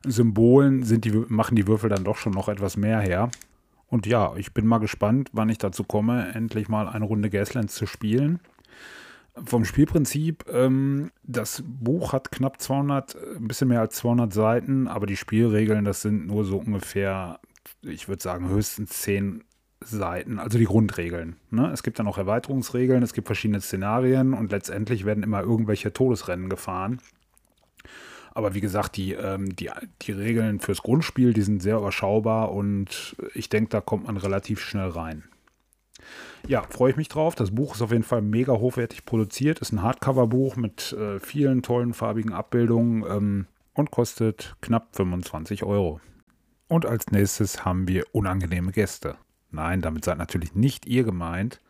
Symbolen 0.05 0.85
sind 0.85 1.07
die, 1.07 1.11
machen 1.11 1.57
die 1.57 1.67
Würfel 1.67 1.89
dann 1.89 2.05
doch 2.05 2.17
schon 2.17 2.35
noch 2.35 2.49
etwas 2.49 2.77
mehr 2.77 3.01
her. 3.01 3.31
Und 3.93 4.07
ja, 4.07 4.35
ich 4.37 4.55
bin 4.55 4.67
mal 4.67 4.79
gespannt, 4.79 5.29
wann 5.35 5.51
ich 5.51 5.59
dazu 5.59 5.85
komme, 5.85 6.33
endlich 6.35 6.67
mal 6.67 6.89
eine 6.89 7.05
Runde 7.05 7.29
Gaslands 7.29 7.75
zu 7.75 7.85
spielen. 7.85 8.41
Vom 9.45 9.67
Spielprinzip, 9.67 10.47
ähm, 10.51 11.11
das 11.25 11.63
Buch 11.67 12.15
hat 12.15 12.33
knapp 12.33 12.59
200, 12.59 13.19
ein 13.37 13.49
bisschen 13.49 13.69
mehr 13.69 13.81
als 13.81 13.97
200 13.97 14.33
Seiten, 14.33 14.89
aber 14.89 15.05
die 15.05 15.19
Spielregeln, 15.19 15.85
das 15.85 16.01
sind 16.01 16.27
nur 16.27 16.47
so 16.47 16.57
ungefähr, 16.57 17.39
ich 17.83 18.09
würde 18.09 18.23
sagen, 18.23 18.49
höchstens 18.49 19.03
10 19.03 19.45
Seiten, 19.83 20.39
also 20.39 20.57
die 20.57 20.65
Grundregeln. 20.65 21.37
Ne? 21.51 21.71
Es 21.71 21.83
gibt 21.83 21.99
dann 21.99 22.09
auch 22.09 22.17
Erweiterungsregeln, 22.17 23.03
es 23.03 23.13
gibt 23.13 23.27
verschiedene 23.27 23.61
Szenarien 23.61 24.33
und 24.33 24.53
letztendlich 24.53 25.05
werden 25.05 25.23
immer 25.23 25.43
irgendwelche 25.43 25.93
Todesrennen 25.93 26.49
gefahren. 26.49 26.99
Aber 28.35 28.55
wie 28.55 28.61
gesagt, 28.61 28.97
die, 28.97 29.13
ähm, 29.13 29.55
die, 29.57 29.71
die 30.03 30.13
Regeln 30.13 30.61
fürs 30.61 30.83
Grundspiel, 30.83 31.33
die 31.33 31.43
sind 31.43 31.63
sehr 31.63 31.77
überschaubar 31.77 32.53
und 32.53 33.17
ich 33.35 33.49
denke, 33.49 33.71
da 33.71 33.81
kommt 33.81 34.07
man 34.07 34.17
relativ 34.17 34.61
schnell 34.61 34.89
rein. 34.89 35.25
Ja, 36.49 36.63
freue 36.69 36.91
ich 36.91 36.97
mich 36.97 37.09
drauf. 37.09 37.35
Das 37.35 37.53
Buch 37.53 37.75
ist 37.75 37.83
auf 37.83 37.93
jeden 37.93 38.03
Fall 38.03 38.23
mega 38.23 38.53
hochwertig 38.53 39.05
produziert. 39.05 39.61
Ist 39.61 39.73
ein 39.73 39.83
Hardcover-Buch 39.83 40.57
mit 40.57 40.93
äh, 40.93 41.21
vielen 41.21 41.63
tollen 41.63 41.95
farbigen 41.95 42.33
Abbildungen 42.33 43.05
ähm, 43.09 43.47
und 43.75 43.91
kostet 43.91 44.57
knapp 44.61 44.97
25 44.97 45.63
Euro. 45.63 46.01
Und 46.69 46.87
als 46.87 47.11
nächstes 47.11 47.65
haben 47.65 47.87
wir 47.87 48.05
unangenehme 48.13 48.73
Gäste. 48.73 49.17
Nein, 49.51 49.83
damit 49.83 50.05
seid 50.05 50.19
natürlich 50.19 50.55
nicht 50.55 50.87
ihr 50.87 51.05
gemeint. 51.05 51.61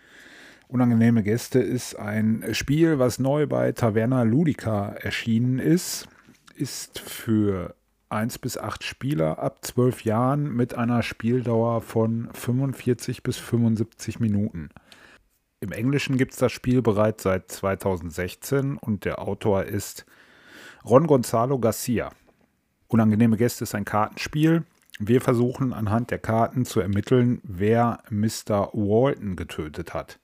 Unangenehme 0.68 1.22
Gäste 1.22 1.58
ist 1.58 1.96
ein 1.98 2.44
Spiel, 2.52 2.98
was 2.98 3.18
neu 3.18 3.46
bei 3.46 3.72
Taverna 3.72 4.22
Ludica 4.22 4.88
erschienen 4.90 5.58
ist. 5.58 6.08
Ist 6.56 6.98
für 6.98 7.74
1 8.10 8.38
bis 8.38 8.58
8 8.58 8.84
Spieler 8.84 9.38
ab 9.38 9.64
12 9.64 10.04
Jahren 10.04 10.54
mit 10.54 10.74
einer 10.74 11.02
Spieldauer 11.02 11.80
von 11.80 12.28
45 12.32 13.22
bis 13.22 13.38
75 13.38 14.20
Minuten. 14.20 14.68
Im 15.60 15.72
Englischen 15.72 16.18
gibt 16.18 16.32
es 16.32 16.38
das 16.38 16.52
Spiel 16.52 16.82
bereits 16.82 17.22
seit 17.22 17.50
2016 17.50 18.76
und 18.76 19.04
der 19.04 19.20
Autor 19.20 19.64
ist 19.64 20.04
Ron 20.84 21.06
Gonzalo 21.06 21.58
Garcia. 21.58 22.10
Unangenehme 22.88 23.36
Gäste 23.36 23.64
ist 23.64 23.74
ein 23.74 23.84
Kartenspiel. 23.86 24.64
Wir 24.98 25.20
versuchen 25.20 25.72
anhand 25.72 26.10
der 26.10 26.18
Karten 26.18 26.66
zu 26.66 26.80
ermitteln, 26.80 27.40
wer 27.44 28.02
Mr. 28.10 28.70
Walton 28.74 29.36
getötet 29.36 29.94
hat. 29.94 30.18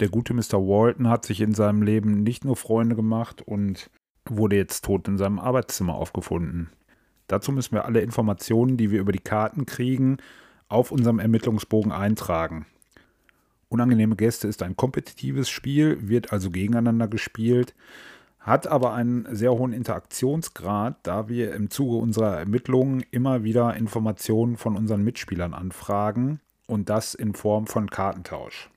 Der 0.00 0.08
gute 0.08 0.34
Mr. 0.34 0.54
Walton 0.54 1.08
hat 1.08 1.24
sich 1.24 1.40
in 1.40 1.54
seinem 1.54 1.82
Leben 1.82 2.22
nicht 2.22 2.44
nur 2.44 2.56
Freunde 2.56 2.96
gemacht 2.96 3.42
und 3.42 3.90
wurde 4.26 4.56
jetzt 4.56 4.84
tot 4.84 5.08
in 5.08 5.18
seinem 5.18 5.38
Arbeitszimmer 5.38 5.94
aufgefunden. 5.94 6.70
Dazu 7.26 7.52
müssen 7.52 7.72
wir 7.72 7.84
alle 7.84 8.00
Informationen, 8.00 8.76
die 8.76 8.90
wir 8.90 9.00
über 9.00 9.12
die 9.12 9.18
Karten 9.18 9.66
kriegen, 9.66 10.18
auf 10.68 10.90
unserem 10.90 11.18
Ermittlungsbogen 11.18 11.92
eintragen. 11.92 12.66
Unangenehme 13.68 14.16
Gäste 14.16 14.48
ist 14.48 14.62
ein 14.62 14.76
kompetitives 14.76 15.48
Spiel, 15.48 16.08
wird 16.08 16.32
also 16.32 16.50
gegeneinander 16.50 17.06
gespielt, 17.06 17.74
hat 18.40 18.66
aber 18.66 18.94
einen 18.94 19.28
sehr 19.30 19.52
hohen 19.52 19.72
Interaktionsgrad, 19.72 20.96
da 21.04 21.28
wir 21.28 21.54
im 21.54 21.70
Zuge 21.70 21.96
unserer 21.96 22.38
Ermittlungen 22.38 23.04
immer 23.10 23.44
wieder 23.44 23.76
Informationen 23.76 24.56
von 24.56 24.76
unseren 24.76 25.04
Mitspielern 25.04 25.54
anfragen 25.54 26.40
und 26.66 26.88
das 26.88 27.14
in 27.14 27.34
Form 27.34 27.66
von 27.66 27.90
Kartentausch. 27.90 28.70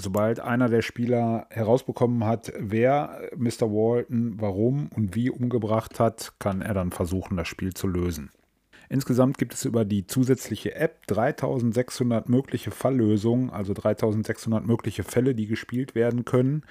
Sobald 0.00 0.40
einer 0.40 0.70
der 0.70 0.80
Spieler 0.80 1.46
herausbekommen 1.50 2.24
hat, 2.24 2.54
wer 2.58 3.20
Mr. 3.36 3.70
Walton 3.70 4.40
warum 4.40 4.88
und 4.96 5.14
wie 5.14 5.28
umgebracht 5.28 6.00
hat, 6.00 6.32
kann 6.38 6.62
er 6.62 6.72
dann 6.72 6.90
versuchen, 6.90 7.36
das 7.36 7.48
Spiel 7.48 7.74
zu 7.74 7.86
lösen. 7.86 8.30
Insgesamt 8.88 9.36
gibt 9.36 9.52
es 9.52 9.66
über 9.66 9.84
die 9.84 10.06
zusätzliche 10.06 10.74
App 10.74 11.06
3600 11.06 12.30
mögliche 12.30 12.70
Falllösungen, 12.70 13.50
also 13.50 13.74
3600 13.74 14.66
mögliche 14.66 15.04
Fälle, 15.04 15.34
die 15.34 15.46
gespielt 15.46 15.94
werden 15.94 16.24
können, 16.24 16.62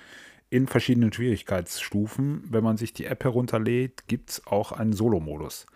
in 0.50 0.66
verschiedenen 0.66 1.14
Schwierigkeitsstufen. 1.14 2.46
Wenn 2.50 2.64
man 2.64 2.78
sich 2.78 2.94
die 2.94 3.06
App 3.06 3.24
herunterlädt, 3.24 4.08
gibt 4.08 4.32
es 4.32 4.48
auch 4.48 4.72
einen 4.72 4.94
Solo-Modus. 4.94 5.68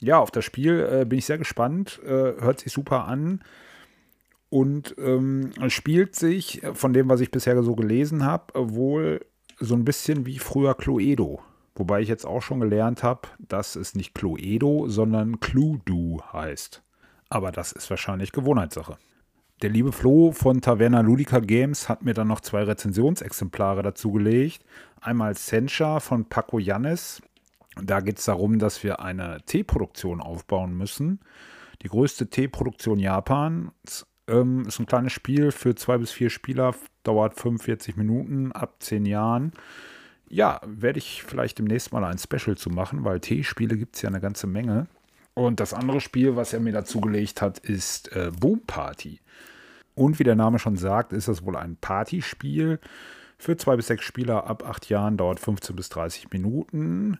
Ja, 0.00 0.18
auf 0.18 0.30
das 0.30 0.44
Spiel 0.44 0.80
äh, 0.80 1.06
bin 1.06 1.18
ich 1.18 1.24
sehr 1.24 1.38
gespannt, 1.38 1.98
äh, 2.04 2.08
hört 2.08 2.60
sich 2.60 2.72
super 2.72 3.06
an 3.06 3.40
und 4.50 4.94
ähm, 4.98 5.52
spielt 5.68 6.14
sich, 6.14 6.60
von 6.74 6.92
dem, 6.92 7.08
was 7.08 7.20
ich 7.20 7.30
bisher 7.30 7.62
so 7.62 7.74
gelesen 7.74 8.24
habe, 8.24 8.52
wohl 8.54 9.24
so 9.58 9.74
ein 9.74 9.84
bisschen 9.84 10.26
wie 10.26 10.38
früher 10.38 10.74
Cluedo. 10.74 11.40
Wobei 11.76 12.00
ich 12.00 12.08
jetzt 12.08 12.26
auch 12.26 12.42
schon 12.42 12.60
gelernt 12.60 13.02
habe, 13.02 13.28
dass 13.38 13.76
es 13.76 13.94
nicht 13.94 14.14
Cluedo, 14.14 14.88
sondern 14.88 15.40
Cluedo 15.40 16.22
heißt. 16.32 16.82
Aber 17.28 17.52
das 17.52 17.72
ist 17.72 17.88
wahrscheinlich 17.88 18.32
Gewohnheitssache. 18.32 18.98
Der 19.62 19.70
liebe 19.70 19.92
Flo 19.92 20.32
von 20.32 20.60
Taverna 20.62 21.00
Ludica 21.00 21.38
Games 21.38 21.88
hat 21.88 22.02
mir 22.02 22.14
dann 22.14 22.28
noch 22.28 22.40
zwei 22.40 22.62
Rezensionsexemplare 22.64 23.82
dazu 23.82 24.10
gelegt. 24.10 24.64
Einmal 25.00 25.36
Sencha 25.36 26.00
von 26.00 26.24
Paco 26.24 26.58
Jannes. 26.58 27.22
Da 27.80 28.00
geht 28.00 28.18
es 28.18 28.24
darum, 28.24 28.58
dass 28.58 28.82
wir 28.82 29.00
eine 29.00 29.38
Teeproduktion 29.44 30.20
aufbauen 30.20 30.76
müssen. 30.76 31.20
Die 31.82 31.88
größte 31.88 32.28
Teeproduktion 32.28 32.98
Japans 32.98 34.06
ähm, 34.30 34.66
ist 34.66 34.78
ein 34.78 34.86
kleines 34.86 35.12
Spiel 35.12 35.50
für 35.50 35.74
zwei 35.74 35.98
bis 35.98 36.12
vier 36.12 36.30
Spieler, 36.30 36.74
dauert 37.02 37.34
45 37.34 37.96
Minuten 37.96 38.52
ab 38.52 38.76
zehn 38.80 39.04
Jahren. 39.04 39.52
Ja, 40.28 40.60
werde 40.64 40.98
ich 40.98 41.24
vielleicht 41.24 41.58
demnächst 41.58 41.92
mal 41.92 42.04
ein 42.04 42.18
Special 42.18 42.56
zu 42.56 42.70
machen, 42.70 43.04
weil 43.04 43.20
T-Spiele 43.20 43.76
gibt 43.76 43.96
es 43.96 44.02
ja 44.02 44.08
eine 44.08 44.20
ganze 44.20 44.46
Menge. 44.46 44.86
Und 45.34 45.58
das 45.60 45.74
andere 45.74 46.00
Spiel, 46.00 46.36
was 46.36 46.52
er 46.52 46.60
mir 46.60 46.72
dazu 46.72 47.00
gelegt 47.00 47.42
hat, 47.42 47.58
ist 47.58 48.12
äh, 48.12 48.30
Boom 48.38 48.62
Party. 48.66 49.20
Und 49.94 50.18
wie 50.18 50.24
der 50.24 50.36
Name 50.36 50.58
schon 50.58 50.76
sagt, 50.76 51.12
ist 51.12 51.28
das 51.28 51.44
wohl 51.44 51.56
ein 51.56 51.76
Partyspiel. 51.76 52.78
Für 53.38 53.56
zwei 53.56 53.76
bis 53.76 53.86
sechs 53.86 54.04
Spieler 54.04 54.46
ab 54.46 54.68
acht 54.68 54.88
Jahren 54.88 55.16
dauert 55.16 55.40
15 55.40 55.74
bis 55.74 55.88
30 55.88 56.30
Minuten. 56.30 57.18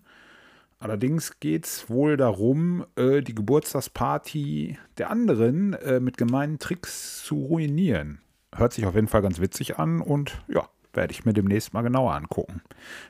Allerdings 0.81 1.39
geht 1.41 1.67
es 1.67 1.91
wohl 1.91 2.17
darum, 2.17 2.87
äh, 2.97 3.21
die 3.21 3.35
Geburtstagsparty 3.35 4.79
der 4.97 5.11
anderen 5.11 5.75
äh, 5.75 6.01
mit 6.01 6.17
gemeinen 6.17 6.59
Tricks 6.59 7.23
zu 7.23 7.35
ruinieren. 7.35 8.23
Hört 8.55 8.73
sich 8.73 8.87
auf 8.87 8.95
jeden 8.95 9.07
Fall 9.07 9.21
ganz 9.21 9.41
witzig 9.41 9.79
an 9.79 10.01
und 10.01 10.43
ja, 10.49 10.67
werde 10.95 11.13
ich 11.13 11.27
mir 11.27 11.35
demnächst 11.35 11.75
mal 11.75 11.83
genauer 11.83 12.15
angucken. 12.15 12.63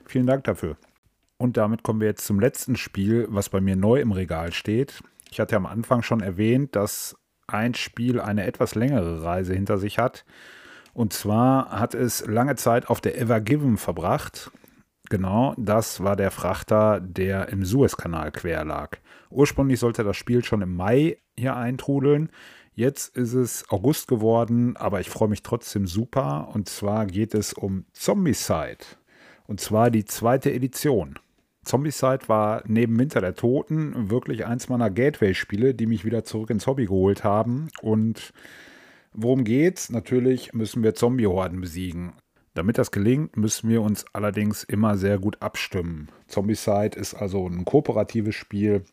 Vielen 0.04 0.26
Dank 0.26 0.44
dafür. 0.44 0.76
Und 1.38 1.56
damit 1.56 1.84
kommen 1.84 2.00
wir 2.00 2.08
jetzt 2.08 2.26
zum 2.26 2.40
letzten 2.40 2.76
Spiel, 2.76 3.26
was 3.30 3.48
bei 3.48 3.60
mir 3.60 3.76
neu 3.76 4.00
im 4.00 4.10
Regal 4.12 4.52
steht. 4.52 5.00
Ich 5.30 5.38
hatte 5.38 5.56
am 5.56 5.64
Anfang 5.64 6.02
schon 6.02 6.20
erwähnt, 6.20 6.74
dass 6.74 7.16
ein 7.46 7.74
Spiel 7.74 8.20
eine 8.20 8.44
etwas 8.44 8.74
längere 8.74 9.22
Reise 9.22 9.54
hinter 9.54 9.78
sich 9.78 9.98
hat. 9.98 10.24
Und 10.92 11.12
zwar 11.12 11.70
hat 11.70 11.94
es 11.94 12.26
lange 12.26 12.56
Zeit 12.56 12.88
auf 12.88 13.00
der 13.00 13.16
Ever 13.16 13.40
Given 13.40 13.76
verbracht. 13.76 14.50
Genau, 15.10 15.54
das 15.58 16.04
war 16.04 16.14
der 16.14 16.30
Frachter, 16.30 17.00
der 17.00 17.48
im 17.48 17.64
Suezkanal 17.64 18.30
quer 18.30 18.64
lag. 18.64 18.96
Ursprünglich 19.28 19.80
sollte 19.80 20.04
das 20.04 20.16
Spiel 20.16 20.44
schon 20.44 20.62
im 20.62 20.76
Mai 20.76 21.18
hier 21.36 21.56
eintrudeln. 21.56 22.30
Jetzt 22.74 23.16
ist 23.16 23.34
es 23.34 23.68
August 23.70 24.06
geworden, 24.06 24.76
aber 24.76 25.00
ich 25.00 25.10
freue 25.10 25.28
mich 25.28 25.42
trotzdem 25.42 25.88
super. 25.88 26.50
Und 26.54 26.68
zwar 26.68 27.06
geht 27.06 27.34
es 27.34 27.52
um 27.52 27.86
Zombicide. 27.92 28.78
Und 29.48 29.60
zwar 29.60 29.90
die 29.90 30.04
zweite 30.04 30.52
Edition. 30.52 31.18
Zombicide 31.64 32.28
war 32.28 32.62
neben 32.68 32.96
Winter 32.96 33.20
der 33.20 33.34
Toten 33.34 34.10
wirklich 34.10 34.46
eins 34.46 34.68
meiner 34.68 34.90
Gateway-Spiele, 34.90 35.74
die 35.74 35.86
mich 35.86 36.04
wieder 36.04 36.22
zurück 36.22 36.50
ins 36.50 36.68
Hobby 36.68 36.86
geholt 36.86 37.24
haben. 37.24 37.68
Und 37.82 38.32
worum 39.12 39.42
geht's? 39.42 39.90
Natürlich 39.90 40.52
müssen 40.52 40.84
wir 40.84 40.94
Zombie-Horden 40.94 41.60
besiegen. 41.60 42.12
Damit 42.54 42.78
das 42.78 42.90
gelingt, 42.90 43.36
müssen 43.36 43.68
wir 43.68 43.82
uns 43.82 44.04
allerdings 44.12 44.64
immer 44.64 44.96
sehr 44.96 45.18
gut 45.18 45.40
abstimmen. 45.40 46.08
Zombicide 46.26 46.98
ist 46.98 47.14
also 47.14 47.46
ein 47.46 47.64
kooperatives 47.64 48.34
Spiel, 48.34 48.84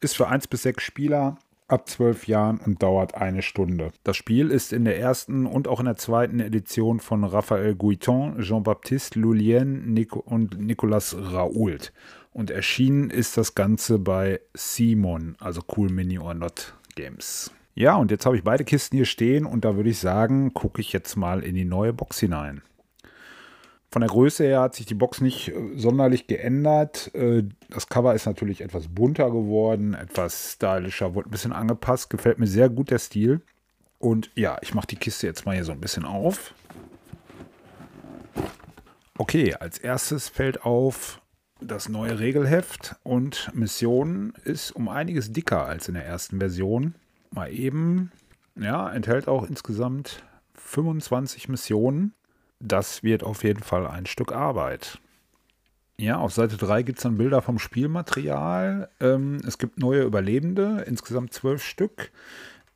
ist 0.00 0.16
für 0.16 0.28
1 0.28 0.46
bis 0.46 0.62
6 0.62 0.82
Spieler 0.82 1.36
ab 1.66 1.88
zwölf 1.88 2.28
Jahren 2.28 2.58
und 2.58 2.82
dauert 2.82 3.14
eine 3.14 3.42
Stunde. 3.42 3.90
Das 4.04 4.16
Spiel 4.16 4.50
ist 4.50 4.72
in 4.72 4.84
der 4.84 4.98
ersten 4.98 5.46
und 5.46 5.66
auch 5.66 5.80
in 5.80 5.86
der 5.86 5.96
zweiten 5.96 6.40
Edition 6.40 7.00
von 7.00 7.24
Raphaël 7.24 7.74
Guiton, 7.74 8.40
Jean-Baptiste 8.40 9.18
Lulien 9.18 9.92
Nico 9.92 10.20
und 10.20 10.60
Nicolas 10.60 11.16
Raoult. 11.16 11.92
Und 12.32 12.50
erschienen 12.50 13.10
ist 13.10 13.36
das 13.36 13.54
Ganze 13.54 13.98
bei 13.98 14.40
Simon, 14.54 15.36
also 15.40 15.62
Cool 15.74 15.88
Mini 15.88 16.18
or 16.18 16.34
Not 16.34 16.74
Games. 16.96 17.50
Ja, 17.74 17.96
und 17.96 18.10
jetzt 18.10 18.26
habe 18.26 18.36
ich 18.36 18.44
beide 18.44 18.64
Kisten 18.64 18.96
hier 18.96 19.06
stehen 19.06 19.46
und 19.46 19.64
da 19.64 19.74
würde 19.76 19.90
ich 19.90 19.98
sagen, 19.98 20.54
gucke 20.54 20.80
ich 20.80 20.92
jetzt 20.92 21.16
mal 21.16 21.42
in 21.42 21.54
die 21.54 21.64
neue 21.64 21.92
Box 21.92 22.20
hinein. 22.20 22.62
Von 23.94 24.00
der 24.00 24.10
Größe 24.10 24.42
her 24.42 24.60
hat 24.60 24.74
sich 24.74 24.86
die 24.86 24.94
Box 24.94 25.20
nicht 25.20 25.50
äh, 25.50 25.76
sonderlich 25.76 26.26
geändert. 26.26 27.14
Äh, 27.14 27.44
das 27.70 27.88
Cover 27.88 28.12
ist 28.12 28.26
natürlich 28.26 28.60
etwas 28.60 28.88
bunter 28.88 29.30
geworden, 29.30 29.94
etwas 29.94 30.54
stylischer, 30.54 31.14
wurde 31.14 31.28
ein 31.28 31.30
bisschen 31.30 31.52
angepasst. 31.52 32.10
Gefällt 32.10 32.40
mir 32.40 32.48
sehr 32.48 32.68
gut 32.68 32.90
der 32.90 32.98
Stil. 32.98 33.40
Und 34.00 34.32
ja, 34.34 34.58
ich 34.62 34.74
mache 34.74 34.88
die 34.88 34.96
Kiste 34.96 35.28
jetzt 35.28 35.46
mal 35.46 35.54
hier 35.54 35.64
so 35.64 35.70
ein 35.70 35.80
bisschen 35.80 36.04
auf. 36.04 36.54
Okay, 39.16 39.54
als 39.54 39.78
erstes 39.78 40.28
fällt 40.28 40.64
auf 40.64 41.20
das 41.60 41.88
neue 41.88 42.18
Regelheft 42.18 42.96
und 43.04 43.52
Missionen 43.54 44.32
ist 44.42 44.72
um 44.72 44.88
einiges 44.88 45.32
dicker 45.32 45.66
als 45.66 45.86
in 45.86 45.94
der 45.94 46.04
ersten 46.04 46.40
Version 46.40 46.96
mal 47.30 47.48
eben. 47.52 48.10
Ja, 48.56 48.92
enthält 48.92 49.28
auch 49.28 49.48
insgesamt 49.48 50.24
25 50.54 51.48
Missionen. 51.48 52.12
Das 52.60 53.02
wird 53.02 53.22
auf 53.22 53.44
jeden 53.44 53.62
Fall 53.62 53.86
ein 53.86 54.06
Stück 54.06 54.32
Arbeit. 54.32 54.98
Ja, 55.96 56.18
auf 56.18 56.32
Seite 56.32 56.56
3 56.56 56.82
gibt 56.82 56.98
es 56.98 57.04
dann 57.04 57.18
Bilder 57.18 57.40
vom 57.40 57.58
Spielmaterial. 57.58 58.88
Ähm, 59.00 59.40
es 59.46 59.58
gibt 59.58 59.78
neue 59.78 60.02
Überlebende, 60.02 60.84
insgesamt 60.86 61.32
12 61.32 61.62
Stück. 61.62 62.10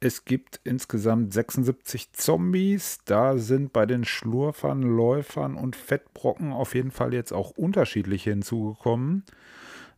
Es 0.00 0.24
gibt 0.24 0.60
insgesamt 0.62 1.32
76 1.32 2.12
Zombies. 2.12 3.00
Da 3.04 3.36
sind 3.36 3.72
bei 3.72 3.86
den 3.86 4.04
Schlurfern, 4.04 4.82
Läufern 4.82 5.56
und 5.56 5.74
Fettbrocken 5.74 6.52
auf 6.52 6.76
jeden 6.76 6.92
Fall 6.92 7.12
jetzt 7.12 7.32
auch 7.32 7.50
unterschiedliche 7.50 8.30
hinzugekommen. 8.30 9.24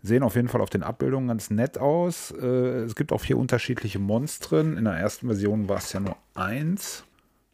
Sehen 0.02 0.22
auf 0.22 0.36
jeden 0.36 0.48
Fall 0.48 0.62
auf 0.62 0.70
den 0.70 0.82
Abbildungen 0.82 1.28
ganz 1.28 1.50
nett 1.50 1.76
aus. 1.76 2.30
Äh, 2.30 2.84
es 2.84 2.94
gibt 2.94 3.12
auch 3.12 3.20
vier 3.20 3.36
unterschiedliche 3.36 3.98
Monstren. 3.98 4.78
In 4.78 4.84
der 4.84 4.94
ersten 4.94 5.26
Version 5.26 5.68
war 5.68 5.76
es 5.76 5.92
ja 5.92 6.00
nur 6.00 6.16
eins. 6.34 7.04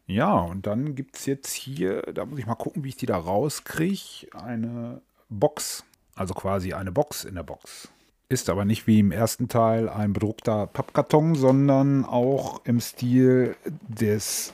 Ja, 0.07 0.33
und 0.39 0.65
dann 0.65 0.95
gibt 0.95 1.17
es 1.17 1.25
jetzt 1.25 1.51
hier, 1.51 2.01
da 2.01 2.25
muss 2.25 2.39
ich 2.39 2.45
mal 2.45 2.55
gucken, 2.55 2.83
wie 2.83 2.89
ich 2.89 2.95
die 2.95 3.05
da 3.05 3.17
rauskriege, 3.17 4.27
eine 4.33 5.01
Box. 5.29 5.83
Also 6.15 6.33
quasi 6.33 6.73
eine 6.73 6.91
Box 6.91 7.25
in 7.25 7.35
der 7.35 7.43
Box. 7.43 7.89
Ist 8.29 8.49
aber 8.49 8.65
nicht 8.65 8.87
wie 8.87 8.99
im 8.99 9.11
ersten 9.11 9.47
Teil 9.47 9.87
ein 9.87 10.13
bedruckter 10.13 10.67
Pappkarton, 10.67 11.35
sondern 11.35 12.05
auch 12.05 12.65
im 12.65 12.81
Stil 12.81 13.55
des, 13.87 14.53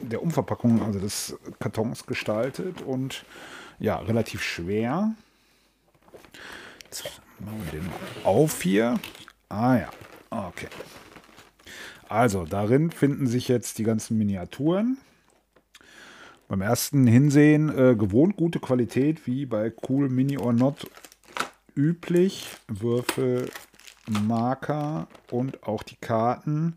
der 0.00 0.22
Umverpackung, 0.22 0.82
also 0.82 1.00
des 1.00 1.36
Kartons 1.58 2.06
gestaltet 2.06 2.82
und 2.82 3.24
ja, 3.78 3.96
relativ 3.96 4.42
schwer. 4.42 5.14
Jetzt 6.84 7.20
Machen 7.40 7.64
wir 7.72 7.80
den 7.80 7.90
auf 8.24 8.60
hier. 8.60 9.00
Ah 9.48 9.76
ja, 9.76 9.90
okay. 10.30 10.68
Also, 12.10 12.44
darin 12.44 12.90
finden 12.90 13.28
sich 13.28 13.46
jetzt 13.46 13.78
die 13.78 13.84
ganzen 13.84 14.18
Miniaturen. 14.18 14.98
Beim 16.48 16.60
ersten 16.60 17.06
Hinsehen 17.06 17.68
äh, 17.68 17.94
gewohnt 17.94 18.36
gute 18.36 18.58
Qualität, 18.58 19.28
wie 19.28 19.46
bei 19.46 19.72
Cool 19.88 20.08
Mini 20.08 20.36
or 20.36 20.52
Not 20.52 20.90
üblich. 21.76 22.48
Würfel, 22.66 23.48
Marker 24.08 25.06
und 25.30 25.62
auch 25.62 25.84
die 25.84 25.94
Karten. 25.94 26.74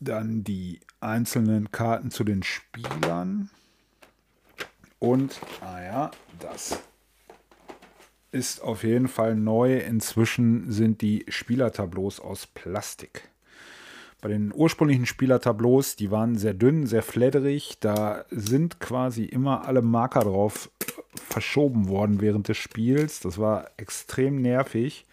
Dann 0.00 0.42
die 0.42 0.80
einzelnen 0.98 1.70
Karten 1.70 2.10
zu 2.10 2.24
den 2.24 2.42
Spielern. 2.42 3.50
Und, 4.98 5.38
ah 5.60 5.80
ja, 5.80 6.10
das 6.40 6.80
ist 8.32 8.62
auf 8.62 8.82
jeden 8.82 9.08
Fall 9.08 9.36
neu. 9.36 9.78
Inzwischen 9.78 10.72
sind 10.72 11.02
die 11.02 11.24
Spielertableaus 11.28 12.18
aus 12.18 12.46
Plastik. 12.46 13.28
Bei 14.22 14.28
den 14.28 14.52
ursprünglichen 14.54 15.06
Spielertableaus, 15.06 15.96
die 15.96 16.10
waren 16.10 16.36
sehr 16.36 16.54
dünn, 16.54 16.86
sehr 16.86 17.02
fledderig. 17.02 17.78
Da 17.80 18.24
sind 18.30 18.80
quasi 18.80 19.24
immer 19.24 19.66
alle 19.66 19.82
Marker 19.82 20.20
drauf 20.20 20.70
verschoben 21.28 21.88
worden 21.88 22.20
während 22.20 22.48
des 22.48 22.56
Spiels. 22.56 23.20
Das 23.20 23.38
war 23.38 23.70
extrem 23.76 24.40
nervig. 24.40 25.06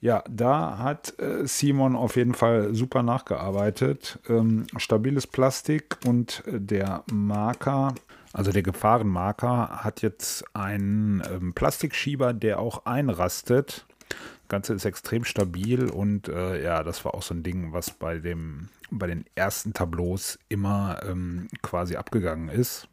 Ja, 0.00 0.22
da 0.30 0.78
hat 0.78 1.18
äh, 1.18 1.46
Simon 1.46 1.96
auf 1.96 2.16
jeden 2.16 2.34
Fall 2.34 2.74
super 2.74 3.02
nachgearbeitet. 3.02 4.18
Ähm, 4.28 4.66
stabiles 4.76 5.26
Plastik 5.26 5.96
und 6.06 6.44
äh, 6.46 6.60
der 6.60 7.04
Marker 7.10 7.94
also 8.34 8.50
der 8.50 8.64
Gefahrenmarker 8.64 9.84
hat 9.84 10.02
jetzt 10.02 10.44
einen 10.56 11.22
ähm, 11.30 11.54
Plastikschieber, 11.54 12.32
der 12.32 12.58
auch 12.58 12.84
einrastet. 12.84 13.86
Das 14.08 14.48
Ganze 14.48 14.74
ist 14.74 14.84
extrem 14.84 15.24
stabil 15.24 15.88
und 15.88 16.26
äh, 16.26 16.60
ja, 16.60 16.82
das 16.82 17.04
war 17.04 17.14
auch 17.14 17.22
so 17.22 17.32
ein 17.32 17.44
Ding, 17.44 17.72
was 17.72 17.92
bei, 17.92 18.18
dem, 18.18 18.70
bei 18.90 19.06
den 19.06 19.24
ersten 19.36 19.72
Tableaus 19.72 20.40
immer 20.48 21.00
ähm, 21.08 21.46
quasi 21.62 21.94
abgegangen 21.94 22.48
ist. 22.48 22.88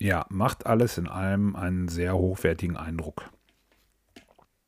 Ja, 0.00 0.24
macht 0.30 0.64
alles 0.64 0.96
in 0.96 1.06
allem 1.06 1.54
einen 1.54 1.88
sehr 1.88 2.16
hochwertigen 2.16 2.78
Eindruck. 2.78 3.30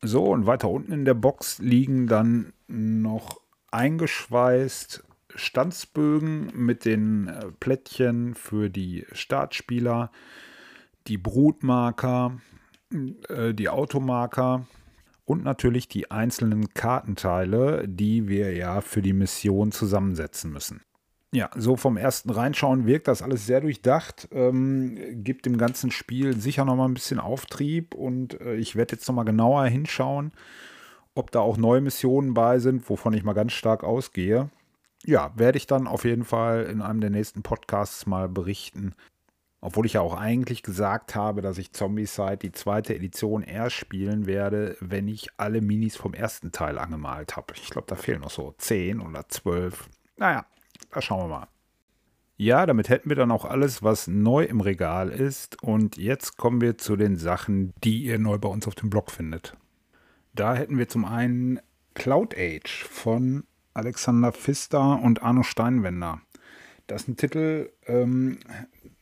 So, 0.03 0.27
und 0.27 0.45
weiter 0.45 0.69
unten 0.69 0.93
in 0.93 1.07
der 1.07 1.15
Box 1.15 1.61
liegen 1.61 2.09
dann 2.09 2.53
noch 2.67 3.41
eingeschweißt 3.71 5.03
Stanzbögen 5.35 6.51
mit 6.55 6.85
den 6.85 7.29
äh, 7.29 7.47
Plättchen 7.61 8.35
für 8.35 8.71
die 8.71 9.07
Startspieler, 9.13 10.11
die 11.07 11.19
Brutmarker, 11.19 12.39
äh, 13.29 13.53
die 13.55 13.69
Automarker 13.69 14.67
und 15.25 15.45
natürlich 15.45 15.89
die 15.89 16.11
einzelnen 16.11 16.73
Kartenteile, 16.75 17.89
die 17.89 18.29
wir 18.29 18.55
ja 18.55 18.81
für 18.81 19.03
die 19.03 19.13
Mission 19.13 19.73
zusammensetzen 19.73 20.53
müssen. 20.53 20.83
Ja, 21.33 21.51
so 21.57 21.77
vom 21.77 21.97
ersten 21.97 22.31
Reinschauen 22.31 22.87
wirkt 22.87 23.09
das 23.09 23.21
alles 23.21 23.45
sehr 23.45 23.61
durchdacht, 23.61 24.29
ähm, 24.31 24.97
gibt 25.25 25.47
dem 25.47 25.59
ganzen 25.59 25.91
Spiel 25.91 26.39
sicher 26.41 26.65
noch 26.65 26.77
mal 26.77 26.85
ein 26.85 26.95
bisschen 26.95 27.19
Auftrieb 27.19 27.95
und 27.95 28.41
äh, 28.41 28.55
ich 28.55 28.77
werde 28.77 28.95
jetzt 28.95 29.09
noch 29.09 29.17
mal 29.17 29.25
genauer 29.25 29.65
hinschauen, 29.67 30.31
ob 31.17 31.33
da 31.33 31.41
auch 31.41 31.57
neue 31.57 31.81
Missionen 31.81 32.35
bei 32.35 32.61
sind, 32.61 32.89
wovon 32.89 33.15
ich 33.15 33.25
mal 33.25 33.33
ganz 33.33 33.53
stark 33.53 33.83
ausgehe 33.83 34.49
ja, 35.05 35.33
werde 35.37 35.59
ich 35.59 35.67
dann 35.67 35.87
auf 35.87 36.05
jeden 36.05 36.25
Fall 36.25 36.65
in 36.65 36.83
einem 36.83 37.01
der 37.01 37.11
nächsten 37.11 37.43
Podcasts 37.43 38.07
mal 38.07 38.29
berichten. 38.29 38.95
Obwohl 39.61 39.87
ich 39.87 39.95
ja 39.95 40.03
auch 40.03 40.15
eigentlich 40.15 40.63
gesagt 40.63 41.15
habe, 41.15 41.41
dass 41.41 41.57
ich 41.57 41.73
Zombicide 41.73 42.37
die 42.37 42.53
zweite 42.53 42.95
Edition 42.95 43.43
erst 43.43 43.77
spielen 43.77 44.27
werde, 44.27 44.77
wenn 44.81 45.09
ich 45.09 45.29
alle 45.39 45.63
Minis 45.63 45.97
vom 45.97 46.13
ersten 46.13 46.53
Teil 46.53 46.79
angemalt 46.79 47.37
habe. 47.37 47.55
Ich 47.57 47.71
glaube, 47.71 47.87
da 47.89 47.95
fehlen 47.95 48.21
noch 48.21 48.31
so 48.31 48.55
10 48.59 49.01
oder 49.01 49.27
12. 49.27 49.89
Naja, 50.19 50.45
da 50.91 51.01
schauen 51.01 51.31
wir 51.31 51.39
mal. 51.39 51.49
Ja, 52.37 52.67
damit 52.67 52.89
hätten 52.89 53.09
wir 53.09 53.17
dann 53.17 53.31
auch 53.31 53.45
alles, 53.45 53.83
was 53.83 54.07
neu 54.07 54.45
im 54.45 54.61
Regal 54.61 55.09
ist. 55.09 55.63
Und 55.63 55.97
jetzt 55.97 56.37
kommen 56.37 56.61
wir 56.61 56.77
zu 56.77 56.97
den 56.97 57.17
Sachen, 57.17 57.73
die 57.83 58.05
ihr 58.05 58.19
neu 58.19 58.39
bei 58.39 58.49
uns 58.49 58.67
auf 58.67 58.75
dem 58.75 58.91
Blog 58.91 59.11
findet. 59.11 59.57
Da 60.35 60.55
hätten 60.55 60.77
wir 60.77 60.89
zum 60.89 61.05
einen 61.05 61.61
Cloud 61.95 62.35
Age 62.37 62.85
von 62.85 63.45
Alexander 63.75 64.33
Pfister 64.33 65.01
und 65.01 65.23
Arno 65.23 65.43
Steinwender. 65.43 66.21
Das 66.87 67.03
ist 67.03 67.09
ein 67.09 67.17
Titel, 67.17 67.71
ähm, 67.87 68.39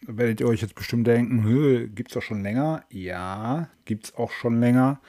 werdet 0.00 0.40
ihr 0.40 0.48
euch 0.48 0.62
jetzt 0.62 0.74
bestimmt 0.74 1.06
denken, 1.06 1.94
gibt 1.94 2.10
es 2.10 2.14
doch 2.14 2.22
schon 2.22 2.42
länger. 2.42 2.84
Ja, 2.90 3.68
gibt 3.84 4.06
es 4.06 4.14
auch 4.14 4.30
schon 4.30 4.60
länger. 4.60 5.00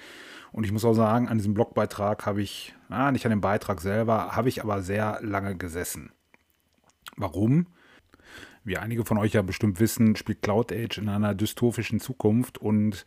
Und 0.52 0.66
ich 0.66 0.72
muss 0.72 0.86
auch 0.86 0.94
sagen, 0.94 1.28
an 1.30 1.38
diesem 1.38 1.54
Blogbeitrag 1.54 2.26
habe 2.26 2.42
ich, 2.42 2.76
ah, 2.90 3.12
nicht 3.12 3.26
an 3.26 3.32
dem 3.32 3.42
Beitrag 3.42 3.82
selber, 3.82 4.36
habe 4.36 4.50
ich 4.50 4.64
aber 4.64 4.84
sehr 4.84 5.20
lange 5.22 5.56
gesessen. 5.56 6.12
Warum? 7.16 7.68
Wie 8.64 8.78
einige 8.78 9.04
von 9.06 9.18
euch 9.18 9.34
ja 9.34 9.42
bestimmt 9.42 9.80
wissen, 9.80 10.16
spielt 10.16 10.42
Cloud 10.42 10.72
Age 10.72 11.00
in 11.00 11.10
einer 11.10 11.36
dystopischen 11.36 12.00
Zukunft 12.00 12.58
und 12.58 13.06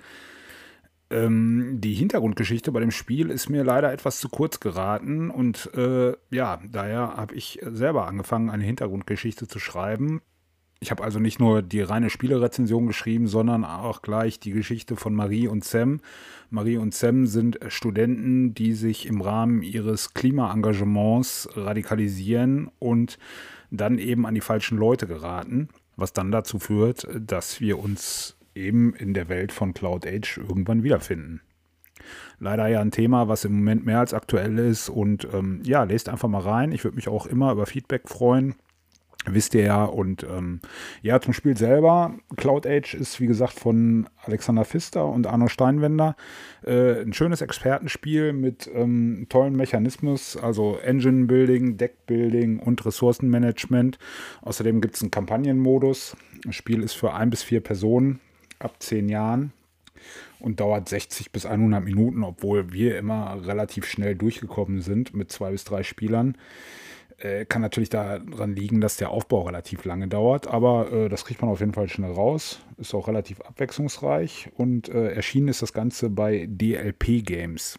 ähm, 1.11 1.77
die 1.81 1.95
Hintergrundgeschichte 1.95 2.73
bei 2.73 2.81
dem 2.81 2.91
Spiel 2.91 3.31
ist 3.31 3.49
mir 3.49 3.65
leider 3.65 3.93
etwas 3.93 4.19
zu 4.19 4.29
kurz 4.29 4.59
geraten 4.61 5.31
und 5.31 5.71
äh, 5.75 6.15
ja, 6.31 6.61
daher 6.69 7.17
habe 7.17 7.35
ich 7.35 7.61
selber 7.63 8.09
angefangen, 8.09 8.51
eine 8.51 8.65
Hintergrundgeschichte 8.65 9.47
zu 9.47 9.59
schreiben. 9.59 10.21
Ich 10.79 10.91
habe 10.91 11.03
also 11.03 11.19
nicht 11.19 11.41
nur 11.41 11.63
die 11.63 11.81
reine 11.81 12.11
Spielerezension 12.11 12.87
geschrieben, 12.87 13.29
sondern 13.29 13.65
auch 13.65 14.03
gleich 14.03 14.41
die 14.41 14.51
Geschichte 14.51 14.97
von 14.97 15.15
Marie 15.15 15.49
und 15.49 15.65
Sam. 15.65 16.01
Marie 16.51 16.77
und 16.77 16.93
Sam 16.93 17.27
sind 17.27 17.59
Studenten, 17.69 18.53
die 18.53 18.75
sich 18.75 19.07
im 19.07 19.23
Rahmen 19.23 19.63
ihres 19.63 20.13
Klimaengagements 20.13 21.49
radikalisieren 21.55 22.71
und 22.79 23.19
dann 23.71 23.99
eben 23.99 24.27
an 24.27 24.35
die 24.35 24.43
falschen 24.43 24.77
Leute 24.77 25.07
geraten, 25.07 25.69
was 25.97 26.13
dann 26.13 26.31
dazu 26.31 26.59
führt, 26.59 27.09
dass 27.19 27.61
wir 27.61 27.79
uns 27.79 28.36
eben 28.57 28.95
in 28.95 29.15
der 29.15 29.29
Welt 29.29 29.53
von 29.53 29.75
Cloud 29.75 30.07
Age 30.07 30.39
irgendwann 30.39 30.83
wiederfinden. 30.83 31.41
leider 32.39 32.67
ja 32.69 32.81
ein 32.81 32.91
Thema, 32.91 33.29
was 33.29 33.45
im 33.45 33.53
Moment 33.57 33.87
mehr 33.87 34.01
als 34.01 34.15
aktuell 34.15 34.59
ist. 34.59 34.89
Und 34.89 35.27
ähm, 35.33 35.61
ja, 35.65 35.85
lest 35.85 36.09
einfach 36.09 36.29
mal 36.29 36.43
rein. 36.43 36.73
Ich 36.73 36.85
würde 36.85 36.97
mich 36.97 37.09
auch 37.09 37.27
immer 37.27 37.53
über 37.53 37.67
Feedback 37.67 38.09
freuen. 38.09 38.55
Wisst 39.29 39.55
ihr 39.55 39.63
ja. 39.63 39.85
Und 39.85 40.23
ähm, 40.23 40.61
ja, 41.03 41.21
zum 41.21 41.33
Spiel 41.33 41.57
selber. 41.57 42.15
Cloud 42.37 42.67
Age 42.67 42.95
ist, 42.95 43.21
wie 43.21 43.27
gesagt, 43.27 43.55
von 43.55 44.09
Alexander 44.23 44.65
Pfister 44.65 45.07
und 45.07 45.27
Arno 45.27 45.49
Steinwender. 45.49 46.15
Äh, 46.65 47.03
ein 47.03 47.13
schönes 47.13 47.41
Expertenspiel 47.41 48.33
mit 48.33 48.71
ähm, 48.73 49.27
tollen 49.29 49.57
Mechanismus, 49.57 50.37
also 50.37 50.77
Engine 50.77 51.25
Building, 51.27 51.77
Deck 51.77 52.07
Building 52.07 52.61
und 52.61 52.85
Ressourcenmanagement. 52.87 53.99
Außerdem 54.43 54.81
gibt 54.81 54.95
es 54.95 55.03
einen 55.03 55.11
Kampagnenmodus. 55.11 56.17
Das 56.45 56.55
Spiel 56.55 56.85
ist 56.85 56.93
für 56.93 57.13
ein 57.15 57.31
bis 57.31 57.43
vier 57.43 57.61
Personen 57.61 58.21
ab 58.59 58.77
zehn 58.81 59.09
Jahren 59.09 59.53
und 60.41 60.61
dauert 60.61 60.89
60 60.89 61.33
bis 61.33 61.47
100 61.47 61.83
Minuten, 61.83 62.23
obwohl 62.23 62.73
wir 62.73 62.99
immer 62.99 63.47
relativ 63.47 63.87
schnell 63.87 64.15
durchgekommen 64.15 64.81
sind 64.81 65.15
mit 65.15 65.33
zwei 65.33 65.51
bis 65.51 65.65
drei 65.65 65.83
Spielern. 65.83 66.37
Äh, 67.19 67.47
kann 67.47 67.63
natürlich 67.63 67.89
daran 67.89 68.55
liegen, 68.55 68.83
dass 68.83 68.99
der 68.99 69.11
Aufbau 69.11 69.43
relativ 69.43 69.85
lange 69.87 70.07
dauert, 70.07 70.49
aber 70.49 70.93
äh, 70.93 71.09
das 71.09 71.25
kriegt 71.25 71.41
man 71.41 71.51
auf 71.51 71.61
jeden 71.61 71.73
Fall 71.73 71.89
schnell 71.89 72.13
raus. 72.13 72.61
Ist 72.77 72.95
auch 72.95 73.09
relativ 73.09 73.41
abwechslungsreich 73.41 74.51
und 74.57 74.91
äh, 74.91 75.13
erschienen 75.13 75.49
ist 75.49 75.63
das 75.63 75.73
Ganze 75.73 76.11
bei 76.11 76.47
DLP 76.47 77.25
Games. 77.25 77.79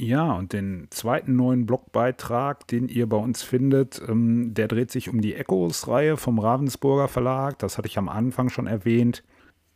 Ja, 0.00 0.32
und 0.32 0.52
den 0.52 0.86
zweiten 0.90 1.34
neuen 1.34 1.66
Blogbeitrag, 1.66 2.66
den 2.68 2.88
ihr 2.88 3.08
bei 3.08 3.16
uns 3.16 3.42
findet, 3.42 4.00
ähm, 4.08 4.54
der 4.54 4.68
dreht 4.68 4.92
sich 4.92 5.10
um 5.10 5.20
die 5.20 5.34
Echos-Reihe 5.34 6.16
vom 6.16 6.38
Ravensburger 6.38 7.08
Verlag. 7.08 7.58
Das 7.58 7.76
hatte 7.76 7.88
ich 7.88 7.98
am 7.98 8.08
Anfang 8.08 8.48
schon 8.48 8.68
erwähnt. 8.68 9.24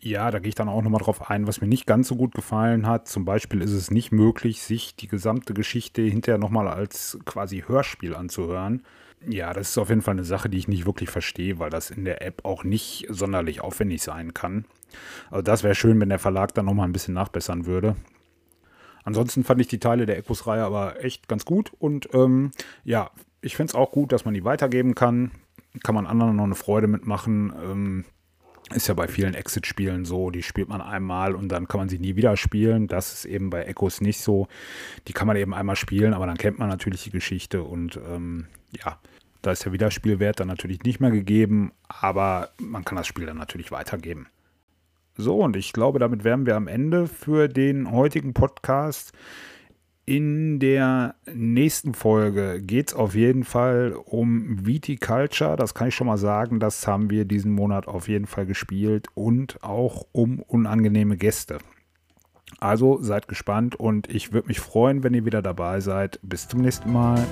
Ja, 0.04 0.32
da 0.32 0.40
gehe 0.40 0.48
ich 0.48 0.56
dann 0.56 0.68
auch 0.68 0.82
nochmal 0.82 1.00
drauf 1.00 1.30
ein, 1.30 1.46
was 1.46 1.60
mir 1.60 1.68
nicht 1.68 1.86
ganz 1.86 2.08
so 2.08 2.16
gut 2.16 2.34
gefallen 2.34 2.88
hat. 2.88 3.06
Zum 3.06 3.24
Beispiel 3.24 3.62
ist 3.62 3.70
es 3.70 3.92
nicht 3.92 4.10
möglich, 4.10 4.60
sich 4.60 4.96
die 4.96 5.06
gesamte 5.06 5.54
Geschichte 5.54 6.02
hinterher 6.02 6.38
nochmal 6.38 6.66
als 6.66 7.20
quasi 7.24 7.62
Hörspiel 7.68 8.16
anzuhören. 8.16 8.82
Ja, 9.28 9.52
das 9.52 9.70
ist 9.70 9.78
auf 9.78 9.90
jeden 9.90 10.02
Fall 10.02 10.14
eine 10.14 10.24
Sache, 10.24 10.48
die 10.48 10.58
ich 10.58 10.66
nicht 10.66 10.86
wirklich 10.86 11.08
verstehe, 11.08 11.60
weil 11.60 11.70
das 11.70 11.92
in 11.92 12.04
der 12.04 12.20
App 12.20 12.44
auch 12.44 12.64
nicht 12.64 13.06
sonderlich 13.10 13.60
aufwendig 13.60 14.02
sein 14.02 14.34
kann. 14.34 14.64
Also 15.30 15.42
das 15.42 15.62
wäre 15.62 15.76
schön, 15.76 16.00
wenn 16.00 16.08
der 16.08 16.18
Verlag 16.18 16.52
dann 16.54 16.66
nochmal 16.66 16.88
ein 16.88 16.92
bisschen 16.92 17.14
nachbessern 17.14 17.64
würde. 17.66 17.94
Ansonsten 19.04 19.44
fand 19.44 19.60
ich 19.60 19.68
die 19.68 19.78
Teile 19.78 20.06
der 20.06 20.18
Ecos-Reihe 20.18 20.64
aber 20.64 21.04
echt 21.04 21.28
ganz 21.28 21.44
gut 21.44 21.72
und 21.78 22.08
ähm, 22.12 22.50
ja, 22.82 23.12
ich 23.40 23.54
finde 23.54 23.70
es 23.70 23.74
auch 23.76 23.92
gut, 23.92 24.10
dass 24.10 24.24
man 24.24 24.34
die 24.34 24.44
weitergeben 24.44 24.96
kann. 24.96 25.30
Kann 25.84 25.94
man 25.94 26.08
anderen 26.08 26.34
noch 26.34 26.44
eine 26.44 26.56
Freude 26.56 26.88
mitmachen. 26.88 27.52
Ähm, 27.62 28.04
ist 28.72 28.88
ja 28.88 28.94
bei 28.94 29.08
vielen 29.08 29.34
Exit-Spielen 29.34 30.04
so, 30.04 30.30
die 30.30 30.42
spielt 30.42 30.68
man 30.68 30.80
einmal 30.80 31.34
und 31.34 31.48
dann 31.48 31.68
kann 31.68 31.80
man 31.80 31.88
sie 31.88 31.98
nie 31.98 32.16
wieder 32.16 32.36
spielen. 32.36 32.88
Das 32.88 33.12
ist 33.12 33.24
eben 33.24 33.50
bei 33.50 33.64
Echos 33.64 34.00
nicht 34.00 34.20
so. 34.20 34.48
Die 35.08 35.12
kann 35.12 35.26
man 35.26 35.36
eben 35.36 35.54
einmal 35.54 35.76
spielen, 35.76 36.14
aber 36.14 36.26
dann 36.26 36.36
kennt 36.36 36.58
man 36.58 36.68
natürlich 36.68 37.04
die 37.04 37.10
Geschichte 37.10 37.62
und 37.62 37.98
ähm, 38.08 38.46
ja, 38.70 38.98
da 39.42 39.50
ist 39.50 39.64
der 39.64 39.72
Wiederspielwert 39.72 40.40
dann 40.40 40.48
natürlich 40.48 40.82
nicht 40.84 41.00
mehr 41.00 41.10
gegeben, 41.10 41.72
aber 41.88 42.50
man 42.58 42.84
kann 42.84 42.96
das 42.96 43.06
Spiel 43.06 43.26
dann 43.26 43.38
natürlich 43.38 43.72
weitergeben. 43.72 44.28
So, 45.16 45.40
und 45.40 45.56
ich 45.56 45.72
glaube, 45.72 45.98
damit 45.98 46.24
wären 46.24 46.46
wir 46.46 46.56
am 46.56 46.68
Ende 46.68 47.06
für 47.06 47.48
den 47.48 47.90
heutigen 47.90 48.32
Podcast. 48.32 49.12
In 50.04 50.58
der 50.58 51.14
nächsten 51.32 51.94
Folge 51.94 52.60
geht 52.60 52.88
es 52.88 52.94
auf 52.94 53.14
jeden 53.14 53.44
Fall 53.44 53.92
um 53.92 54.66
Viticulture. 54.66 55.54
Das 55.56 55.74
kann 55.74 55.88
ich 55.88 55.94
schon 55.94 56.08
mal 56.08 56.18
sagen. 56.18 56.58
Das 56.58 56.88
haben 56.88 57.08
wir 57.08 57.24
diesen 57.24 57.52
Monat 57.52 57.86
auf 57.86 58.08
jeden 58.08 58.26
Fall 58.26 58.44
gespielt. 58.44 59.06
Und 59.14 59.62
auch 59.62 60.06
um 60.10 60.40
unangenehme 60.40 61.16
Gäste. 61.16 61.58
Also 62.58 63.00
seid 63.00 63.28
gespannt 63.28 63.76
und 63.76 64.08
ich 64.08 64.32
würde 64.32 64.48
mich 64.48 64.60
freuen, 64.60 65.04
wenn 65.04 65.14
ihr 65.14 65.24
wieder 65.24 65.42
dabei 65.42 65.80
seid. 65.80 66.18
Bis 66.22 66.48
zum 66.48 66.62
nächsten 66.62 66.92
Mal. 66.92 67.24